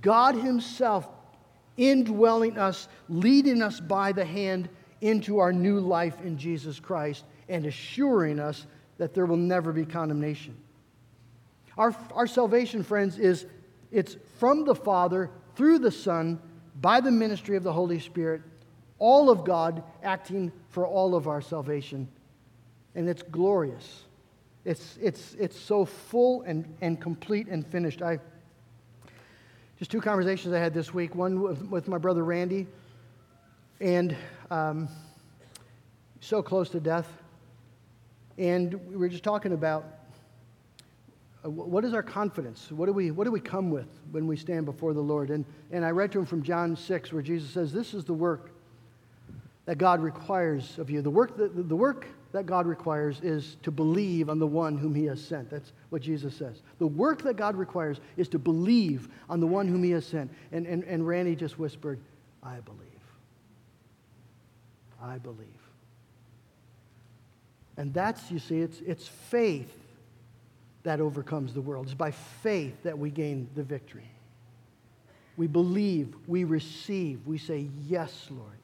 God 0.00 0.36
Himself 0.36 1.08
indwelling 1.76 2.56
us, 2.56 2.88
leading 3.08 3.62
us 3.62 3.80
by 3.80 4.12
the 4.12 4.24
hand 4.24 4.68
into 5.00 5.38
our 5.38 5.52
new 5.52 5.80
life 5.80 6.20
in 6.22 6.38
Jesus 6.38 6.80
Christ, 6.80 7.24
and 7.48 7.66
assuring 7.66 8.40
us 8.40 8.66
that 8.98 9.12
there 9.12 9.26
will 9.26 9.36
never 9.36 9.72
be 9.72 9.84
condemnation. 9.84 10.56
Our, 11.76 11.94
our 12.14 12.26
salvation, 12.26 12.82
friends, 12.82 13.18
is 13.18 13.44
it's 13.92 14.16
from 14.38 14.64
the 14.64 14.74
Father 14.74 15.30
through 15.54 15.80
the 15.80 15.90
Son 15.90 16.40
by 16.80 17.00
the 17.00 17.10
ministry 17.10 17.56
of 17.56 17.62
the 17.62 17.72
Holy 17.72 18.00
Spirit 18.00 18.42
all 18.98 19.30
of 19.30 19.44
God 19.44 19.82
acting 20.02 20.52
for 20.70 20.86
all 20.86 21.14
of 21.14 21.28
our 21.28 21.40
salvation. 21.40 22.08
And 22.94 23.08
it's 23.08 23.22
glorious. 23.22 24.04
It's, 24.64 24.98
it's, 25.00 25.34
it's 25.38 25.58
so 25.58 25.84
full 25.84 26.42
and, 26.42 26.64
and 26.80 27.00
complete 27.00 27.46
and 27.48 27.66
finished. 27.66 28.02
I 28.02 28.18
just 29.78 29.90
two 29.90 30.00
conversations 30.00 30.54
I 30.54 30.58
had 30.58 30.72
this 30.72 30.94
week. 30.94 31.14
One 31.14 31.40
with, 31.40 31.62
with 31.66 31.86
my 31.86 31.98
brother 31.98 32.24
Randy, 32.24 32.66
and 33.78 34.16
um, 34.50 34.88
so 36.20 36.42
close 36.42 36.70
to 36.70 36.80
death. 36.80 37.06
And 38.38 38.74
we 38.88 38.96
were 38.96 39.08
just 39.08 39.22
talking 39.22 39.52
about 39.52 39.84
uh, 41.44 41.50
what 41.50 41.84
is 41.84 41.92
our 41.92 42.02
confidence? 42.02 42.72
What 42.72 42.86
do, 42.86 42.92
we, 42.92 43.10
what 43.10 43.24
do 43.24 43.30
we 43.30 43.40
come 43.40 43.70
with 43.70 43.88
when 44.10 44.26
we 44.26 44.36
stand 44.36 44.64
before 44.64 44.94
the 44.94 45.00
Lord? 45.00 45.30
And, 45.30 45.44
and 45.70 45.84
I 45.84 45.90
read 45.90 46.10
to 46.12 46.18
him 46.18 46.26
from 46.26 46.42
John 46.42 46.74
6, 46.74 47.12
where 47.12 47.22
Jesus 47.22 47.50
says, 47.50 47.72
This 47.72 47.94
is 47.94 48.04
the 48.04 48.14
work 48.14 48.50
that 49.66 49.78
God 49.78 50.00
requires 50.00 50.78
of 50.78 50.88
you. 50.88 51.02
The 51.02 51.10
work 51.10 51.36
that, 51.36 51.68
the 51.68 51.76
work 51.76 52.06
that 52.32 52.46
God 52.46 52.66
requires 52.66 53.20
is 53.20 53.56
to 53.62 53.70
believe 53.70 54.30
on 54.30 54.38
the 54.38 54.46
one 54.46 54.78
whom 54.78 54.94
he 54.94 55.04
has 55.06 55.22
sent. 55.22 55.50
That's 55.50 55.72
what 55.90 56.02
Jesus 56.02 56.34
says. 56.36 56.62
The 56.78 56.86
work 56.86 57.22
that 57.22 57.36
God 57.36 57.56
requires 57.56 58.00
is 58.16 58.28
to 58.28 58.38
believe 58.38 59.08
on 59.28 59.40
the 59.40 59.46
one 59.46 59.66
whom 59.66 59.82
he 59.82 59.90
has 59.90 60.06
sent. 60.06 60.32
And, 60.52 60.66
and, 60.66 60.84
and 60.84 61.06
Randy 61.06 61.34
just 61.34 61.58
whispered, 61.58 62.00
I 62.42 62.60
believe. 62.60 62.80
I 65.02 65.18
believe. 65.18 65.46
And 67.76 67.92
that's, 67.92 68.30
you 68.30 68.38
see, 68.38 68.60
it's, 68.60 68.80
it's 68.86 69.08
faith 69.08 69.76
that 70.84 71.00
overcomes 71.00 71.52
the 71.52 71.60
world. 71.60 71.86
It's 71.86 71.94
by 71.94 72.12
faith 72.12 72.84
that 72.84 72.96
we 72.96 73.10
gain 73.10 73.48
the 73.56 73.64
victory. 73.64 74.08
We 75.36 75.48
believe, 75.48 76.14
we 76.26 76.44
receive, 76.44 77.26
we 77.26 77.36
say, 77.36 77.68
Yes, 77.86 78.28
Lord. 78.30 78.58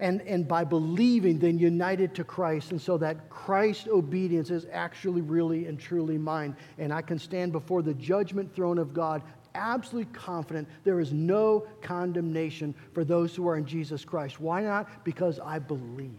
And, 0.00 0.22
and 0.22 0.46
by 0.48 0.64
believing, 0.64 1.38
then 1.38 1.58
united 1.58 2.16
to 2.16 2.24
Christ, 2.24 2.72
and 2.72 2.80
so 2.80 2.98
that 2.98 3.30
Christ 3.30 3.86
obedience 3.86 4.50
is 4.50 4.66
actually, 4.72 5.20
really, 5.20 5.66
and 5.66 5.78
truly 5.78 6.18
mine. 6.18 6.56
And 6.78 6.92
I 6.92 7.00
can 7.00 7.18
stand 7.18 7.52
before 7.52 7.80
the 7.80 7.94
judgment 7.94 8.52
throne 8.54 8.78
of 8.78 8.92
God 8.92 9.22
absolutely 9.54 10.12
confident 10.12 10.68
there 10.82 11.00
is 11.00 11.12
no 11.12 11.66
condemnation 11.80 12.74
for 12.92 13.04
those 13.04 13.34
who 13.34 13.46
are 13.48 13.56
in 13.56 13.64
Jesus 13.64 14.04
Christ. 14.04 14.40
Why 14.40 14.62
not? 14.62 15.04
Because 15.04 15.38
I 15.38 15.58
believe 15.58 16.10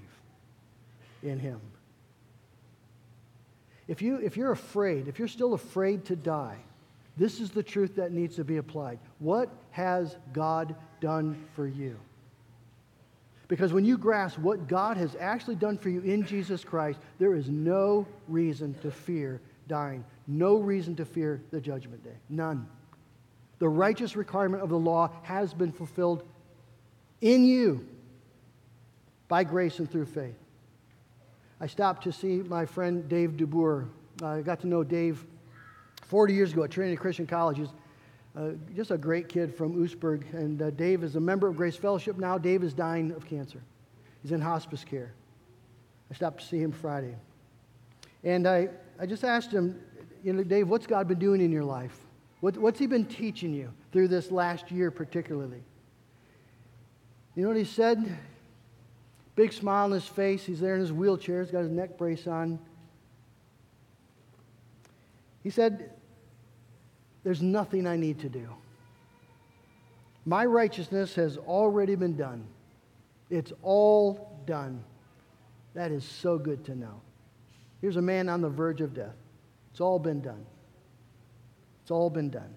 in 1.22 1.40
Him. 1.40 1.60
If, 3.88 4.02
you, 4.02 4.18
if 4.18 4.36
you're 4.36 4.52
afraid, 4.52 5.08
if 5.08 5.20
you're 5.20 5.28
still 5.28 5.54
afraid 5.54 6.06
to 6.06 6.16
die, 6.16 6.58
this 7.18 7.40
is 7.40 7.52
the 7.52 7.64
truth 7.64 7.96
that 7.96 8.12
needs 8.12 8.36
to 8.36 8.44
be 8.44 8.58
applied. 8.58 9.00
What 9.20 9.50
has 9.72 10.18
God 10.34 10.76
done 11.00 11.42
for 11.56 11.68
you? 11.68 11.98
Because 13.48 13.74
when 13.74 13.86
you 13.86 13.98
grasp 13.98 14.40
what 14.40 14.68
God 14.68 14.98
has 14.98 15.16
actually 15.20 15.56
done 15.56 15.78
for 15.78 15.90
you 15.90 16.02
in 16.02 16.26
Jesus 16.26 16.64
Christ, 16.64 17.00
there 17.20 17.36
is 17.36 17.50
no 17.50 18.08
reason 18.28 18.74
to 18.82 18.92
fear 18.92 19.40
dying, 19.68 20.04
no 20.28 20.58
reason 20.58 20.96
to 20.96 21.06
fear 21.06 21.42
the 21.52 21.62
judgment 21.62 22.04
day. 22.04 22.16
None. 22.30 22.68
The 23.60 23.70
righteous 23.70 24.16
requirement 24.16 24.64
of 24.64 24.70
the 24.70 24.80
law 24.80 25.12
has 25.24 25.54
been 25.54 25.72
fulfilled 25.72 26.24
in 27.22 27.46
you 27.46 27.88
by 29.28 29.44
grace 29.44 29.80
and 29.80 29.90
through 29.90 30.06
faith. 30.06 30.36
I 31.60 31.68
stopped 31.68 32.04
to 32.04 32.12
see 32.12 32.38
my 32.38 32.66
friend 32.66 33.08
Dave 33.08 33.32
DeBoer. 33.32 33.88
I 34.22 34.42
got 34.42 34.60
to 34.62 34.68
know 34.68 34.84
Dave 34.84 35.26
40 36.04 36.34
years 36.34 36.52
ago 36.52 36.64
at 36.64 36.72
Trinity 36.72 36.98
Christian 36.98 37.26
College. 37.26 37.58
He's 37.58 37.70
uh, 38.38 38.50
just 38.76 38.92
a 38.92 38.98
great 38.98 39.30
kid 39.30 39.54
from 39.54 39.76
Oostburg. 39.76 40.34
And 40.34 40.62
uh, 40.62 40.70
Dave 40.72 41.04
is 41.04 41.16
a 41.16 41.20
member 41.20 41.48
of 41.48 41.56
Grace 41.56 41.76
Fellowship 41.76 42.18
now. 42.18 42.38
Dave 42.38 42.64
is 42.64 42.74
dying 42.74 43.12
of 43.12 43.26
cancer, 43.26 43.62
he's 44.22 44.32
in 44.32 44.42
hospice 44.42 44.84
care. 44.84 45.14
I 46.10 46.14
stopped 46.14 46.42
to 46.42 46.46
see 46.46 46.60
him 46.60 46.72
Friday. 46.72 47.16
And 48.24 48.48
I, 48.48 48.70
I 49.00 49.06
just 49.06 49.24
asked 49.24 49.52
him, 49.52 49.80
you 50.24 50.34
know, 50.34 50.44
Dave, 50.44 50.68
what's 50.68 50.88
God 50.88 51.08
been 51.08 51.20
doing 51.20 51.42
in 51.42 51.52
your 51.52 51.64
life? 51.64 51.98
What, 52.42 52.58
what's 52.58 52.80
he 52.80 52.86
been 52.86 53.06
teaching 53.06 53.54
you 53.54 53.72
through 53.92 54.08
this 54.08 54.32
last 54.32 54.72
year, 54.72 54.92
particularly? 54.92 55.64
You 57.36 57.44
know 57.44 57.50
what 57.50 57.58
he 57.58 57.64
said? 57.64 58.18
Big 59.36 59.52
smile 59.52 59.86
on 59.86 59.92
his 59.92 60.06
face. 60.06 60.46
He's 60.46 60.60
there 60.60 60.76
in 60.76 60.82
his 60.82 60.94
wheelchair. 60.94 61.42
He's 61.42 61.52
got 61.52 61.62
his 61.62 61.72
neck 61.72 61.98
brace 61.98 62.28
on. 62.28 62.60
He 65.44 65.50
said, 65.50 65.92
There's 67.26 67.42
nothing 67.42 67.88
I 67.88 67.98
need 67.98 68.20
to 68.20 68.30
do. 68.30 68.48
My 70.28 70.46
righteousness 70.46 71.16
has 71.16 71.38
already 71.38 71.96
been 71.96 72.16
done. 72.16 72.46
It's 73.32 73.52
all 73.64 74.40
done. 74.46 74.84
That 75.74 75.92
is 75.92 76.06
so 76.06 76.38
good 76.38 76.64
to 76.66 76.76
know. 76.76 77.02
Here's 77.82 77.96
a 77.96 78.02
man 78.02 78.30
on 78.30 78.42
the 78.42 78.50
verge 78.50 78.80
of 78.80 78.94
death. 78.94 79.16
It's 79.72 79.82
all 79.82 79.98
been 79.98 80.22
done. 80.22 80.46
It's 81.82 81.90
all 81.90 82.12
been 82.12 82.30
done. 82.30 82.54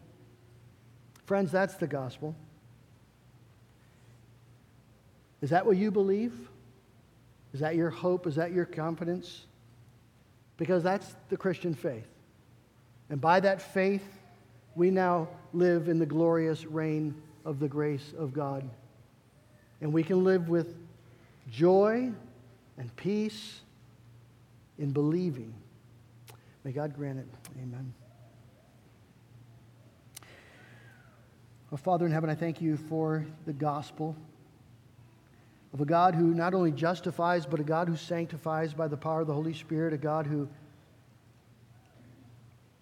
Friends, 1.25 1.51
that's 1.51 1.77
the 1.77 1.87
gospel. 1.87 2.37
Is 5.41 5.49
that 5.49 5.65
what 5.65 5.79
you 5.79 5.91
believe? 5.91 6.35
Is 7.55 7.61
that 7.61 7.75
your 7.75 7.89
hope? 7.89 8.27
Is 8.27 8.35
that 8.35 8.53
your 8.53 8.67
confidence? 8.67 9.47
Because 10.59 10.83
that's 10.83 11.17
the 11.31 11.39
Christian 11.39 11.73
faith. 11.73 12.09
And 13.09 13.19
by 13.19 13.41
that 13.41 13.63
faith, 13.63 14.18
we 14.79 14.91
now 14.93 15.29
live 15.53 15.89
in 15.89 15.99
the 15.99 16.07
glorious 16.07 16.65
reign 16.65 17.13
of 17.45 17.59
the 17.59 17.67
grace 17.67 18.15
of 18.17 18.33
God. 18.33 18.69
And 19.81 19.93
we 19.93 20.05
can 20.05 20.23
live 20.23 20.49
with 20.49 20.77
joy 21.51 22.13
and 22.77 22.97
peace 22.97 23.61
in 24.79 24.93
believing. 24.93 25.53
May 26.63 26.71
God 26.71 26.95
grant 26.95 27.19
it. 27.19 27.27
Amen. 27.61 27.93
Well, 31.71 31.79
Father 31.79 32.07
in 32.07 32.13
heaven, 32.13 32.31
I 32.31 32.37
thank 32.37 32.61
you 32.61 32.77
for 32.77 33.27
the 33.47 33.53
gospel 33.53 34.17
of 35.75 35.81
a 35.81 35.85
God 35.85 36.15
who 36.15 36.33
not 36.33 36.55
only 36.55 36.71
justifies, 36.71 37.45
but 37.47 37.59
a 37.59 37.65
God 37.65 37.89
who 37.89 37.97
sanctifies 37.97 38.73
by 38.75 38.87
the 38.87 38.97
power 38.97 39.23
of 39.23 39.27
the 39.27 39.35
Holy 39.35 39.55
Spirit, 39.55 39.93
a 39.93 39.99
God 39.99 40.27
who 40.27 40.49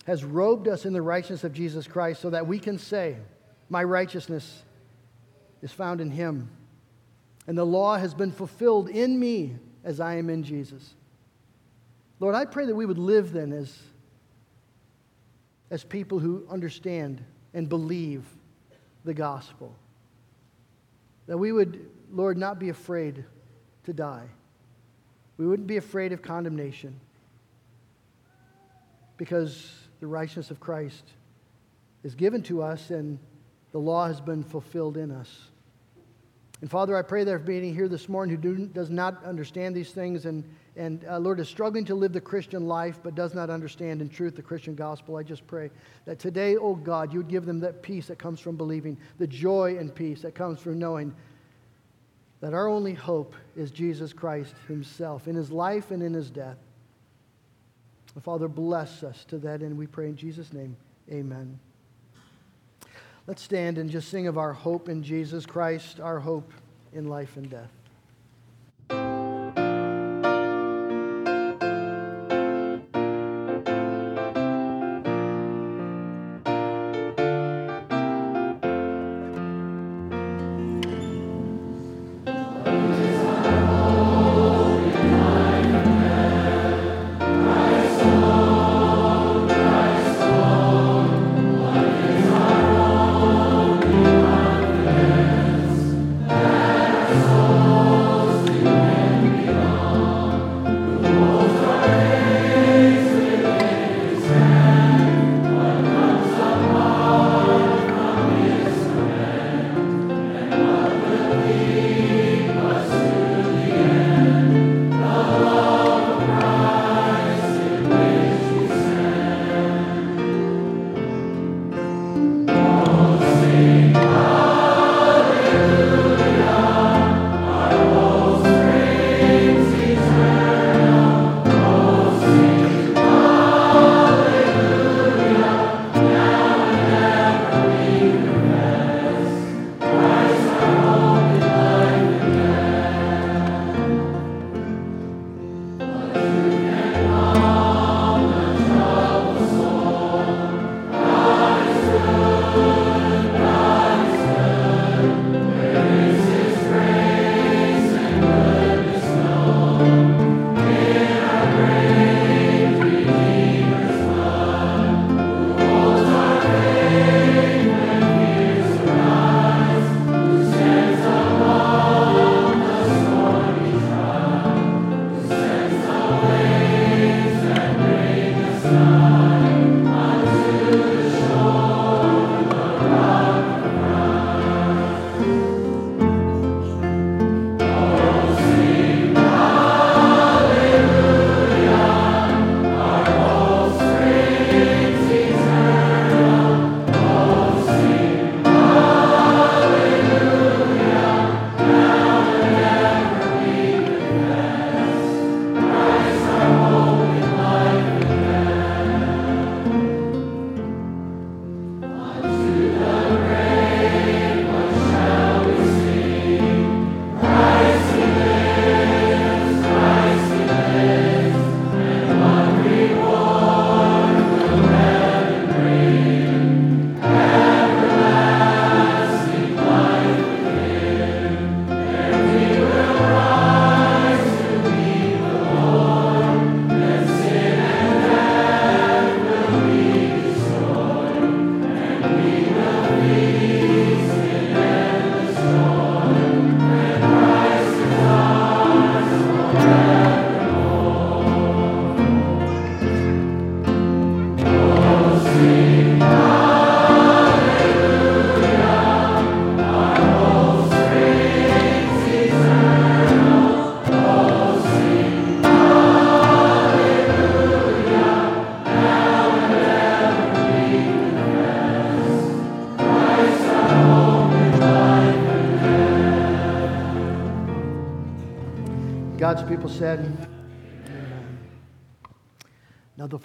has 0.07 0.25
robed 0.25 0.69
us 0.69 0.87
in 0.87 0.93
the 0.93 1.03
righteousness 1.03 1.43
of 1.43 1.53
Jesus 1.53 1.89
Christ 1.89 2.23
so 2.23 2.31
that 2.31 2.47
we 2.47 2.61
can 2.61 2.79
say, 2.79 3.17
My 3.69 3.83
righteousness 3.83 4.63
is 5.63 5.73
found 5.73 6.01
in 6.01 6.11
him. 6.11 6.49
And 7.49 7.59
the 7.59 7.67
law 7.67 7.97
has 7.97 8.15
been 8.15 8.31
fulfilled 8.31 8.89
in 8.89 9.19
me 9.19 9.57
as 9.85 9.99
I 9.99 10.15
am 10.15 10.31
in 10.31 10.45
Jesus. 10.45 10.95
Lord, 12.21 12.35
I 12.37 12.45
pray 12.45 12.67
that 12.67 12.75
we 12.75 12.87
would 12.87 12.99
live 12.99 13.33
then 13.33 13.53
as, 13.53 13.77
as 15.71 15.83
people 15.83 16.21
who 16.21 16.47
understand 16.49 17.23
and 17.53 17.69
believe 17.69 18.25
the 19.05 19.15
gospel. 19.15 19.75
That 21.27 21.39
we 21.39 21.51
would, 21.51 21.91
Lord, 22.13 22.39
not 22.39 22.61
be 22.61 22.69
afraid 22.69 23.25
to 23.85 23.93
die. 23.93 24.29
We 25.37 25.47
wouldn't 25.49 25.69
be 25.69 25.77
afraid 25.77 26.13
of 26.13 26.23
condemnation 26.23 27.01
because 29.17 29.86
the 30.01 30.07
righteousness 30.07 30.51
of 30.51 30.61
Christ 30.61 31.05
is 32.05 32.15
given 32.15 32.43
to 32.45 32.63
us 32.63 32.91
and 32.91 33.19
the 33.73 33.79
law 33.79 34.07
has 34.07 34.21
been 34.21 34.43
fulfilled 34.43 34.97
in 34.97 35.11
us. 35.11 35.51
And 36.61 36.71
Father, 36.71 36.97
I 36.97 37.03
pray 37.03 37.25
there 37.25 37.37
if 37.37 37.49
any 37.49 37.73
here 37.73 37.89
this 37.89 38.09
morning 38.09 38.37
who 38.37 38.55
do, 38.55 38.67
does 38.67 38.91
not 38.91 39.23
understand 39.25 39.75
these 39.75 39.93
things 39.93 40.25
and 40.25 40.45
and 40.77 41.07
uh, 41.09 41.19
Lord 41.19 41.41
is 41.41 41.49
struggling 41.49 41.87
to 41.87 41.95
live 41.95 42.13
the 42.13 42.21
Christian 42.21 42.67
life 42.67 43.01
but 43.03 43.15
does 43.15 43.35
not 43.35 43.49
understand 43.49 44.03
in 44.03 44.11
truth 44.11 44.37
the 44.37 44.43
Christian 44.43 44.75
gospel, 44.75 45.17
I 45.17 45.23
just 45.23 45.47
pray 45.47 45.71
that 46.05 46.19
today, 46.19 46.57
oh 46.57 46.75
God, 46.75 47.13
you 47.13 47.19
would 47.19 47.29
give 47.29 47.47
them 47.47 47.61
that 47.61 47.83
peace 47.83 48.09
that 48.09 48.19
comes 48.19 48.41
from 48.41 48.57
believing, 48.57 48.99
the 49.19 49.27
joy 49.27 49.79
and 49.79 49.95
peace 49.95 50.21
that 50.23 50.35
comes 50.35 50.61
from 50.61 50.79
knowing 50.79 51.15
that 52.41 52.53
our 52.53 52.69
only 52.69 52.93
hope 52.93 53.35
is 53.57 53.71
Jesus 53.71 54.13
Christ 54.13 54.55
Himself 54.69 55.27
in 55.27 55.35
His 55.35 55.51
life 55.51 55.91
and 55.91 56.03
in 56.03 56.13
His 56.13 56.31
death. 56.31 56.59
Father, 58.23 58.49
bless 58.49 59.03
us 59.03 59.25
to 59.27 59.39
that 59.39 59.63
end. 59.63 59.77
We 59.77 59.87
pray 59.87 60.07
in 60.07 60.17
Jesus' 60.17 60.53
name. 60.53 60.77
Amen. 61.11 61.59
Let's 63.27 63.43
stand 63.43 63.77
and 63.79 63.91
just 63.91 64.09
sing 64.09 64.27
of 64.27 64.39
our 64.39 64.53
hope 64.53 64.89
in 64.89 65.03
Jesus 65.03 65.45
Christ, 65.45 66.01
our 66.01 66.21
hope 66.21 66.53
in 66.93 67.09
life 67.09 67.37
and 67.37 67.51
death. 67.51 67.76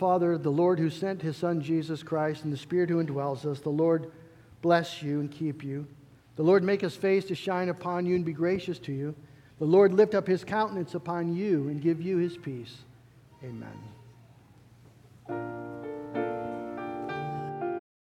Father, 0.02 0.36
the 0.36 0.50
Lord 0.50 0.80
who 0.80 0.90
sent 0.90 1.22
his 1.22 1.38
Son 1.38 1.62
Jesus 1.62 2.02
Christ, 2.02 2.44
and 2.44 2.52
the 2.52 2.58
Spirit 2.58 2.90
who 2.90 3.04
indwells 3.04 3.46
us, 3.46 3.60
the 3.60 3.70
Lord 3.70 4.12
bless 4.64 5.04
you 5.04 5.20
and 5.20 5.30
keep 5.30 5.64
you. 5.64 5.86
The 6.38 6.42
Lord 6.42 6.64
make 6.64 6.82
his 6.82 6.96
face 6.96 7.26
to 7.26 7.36
shine 7.36 7.70
upon 7.70 8.08
you 8.08 8.16
and 8.16 8.26
be 8.26 8.34
gracious 8.34 8.80
to 8.80 8.92
you. 8.92 9.14
The 9.60 9.66
Lord 9.66 9.94
lift 9.94 10.16
up 10.16 10.26
his 10.26 10.44
countenance 10.44 10.96
upon 10.96 11.36
you 11.36 11.68
and 11.68 11.80
give 11.80 12.02
you 12.02 12.18
his 12.18 12.36
peace. 12.36 12.80
Amen. 13.44 13.78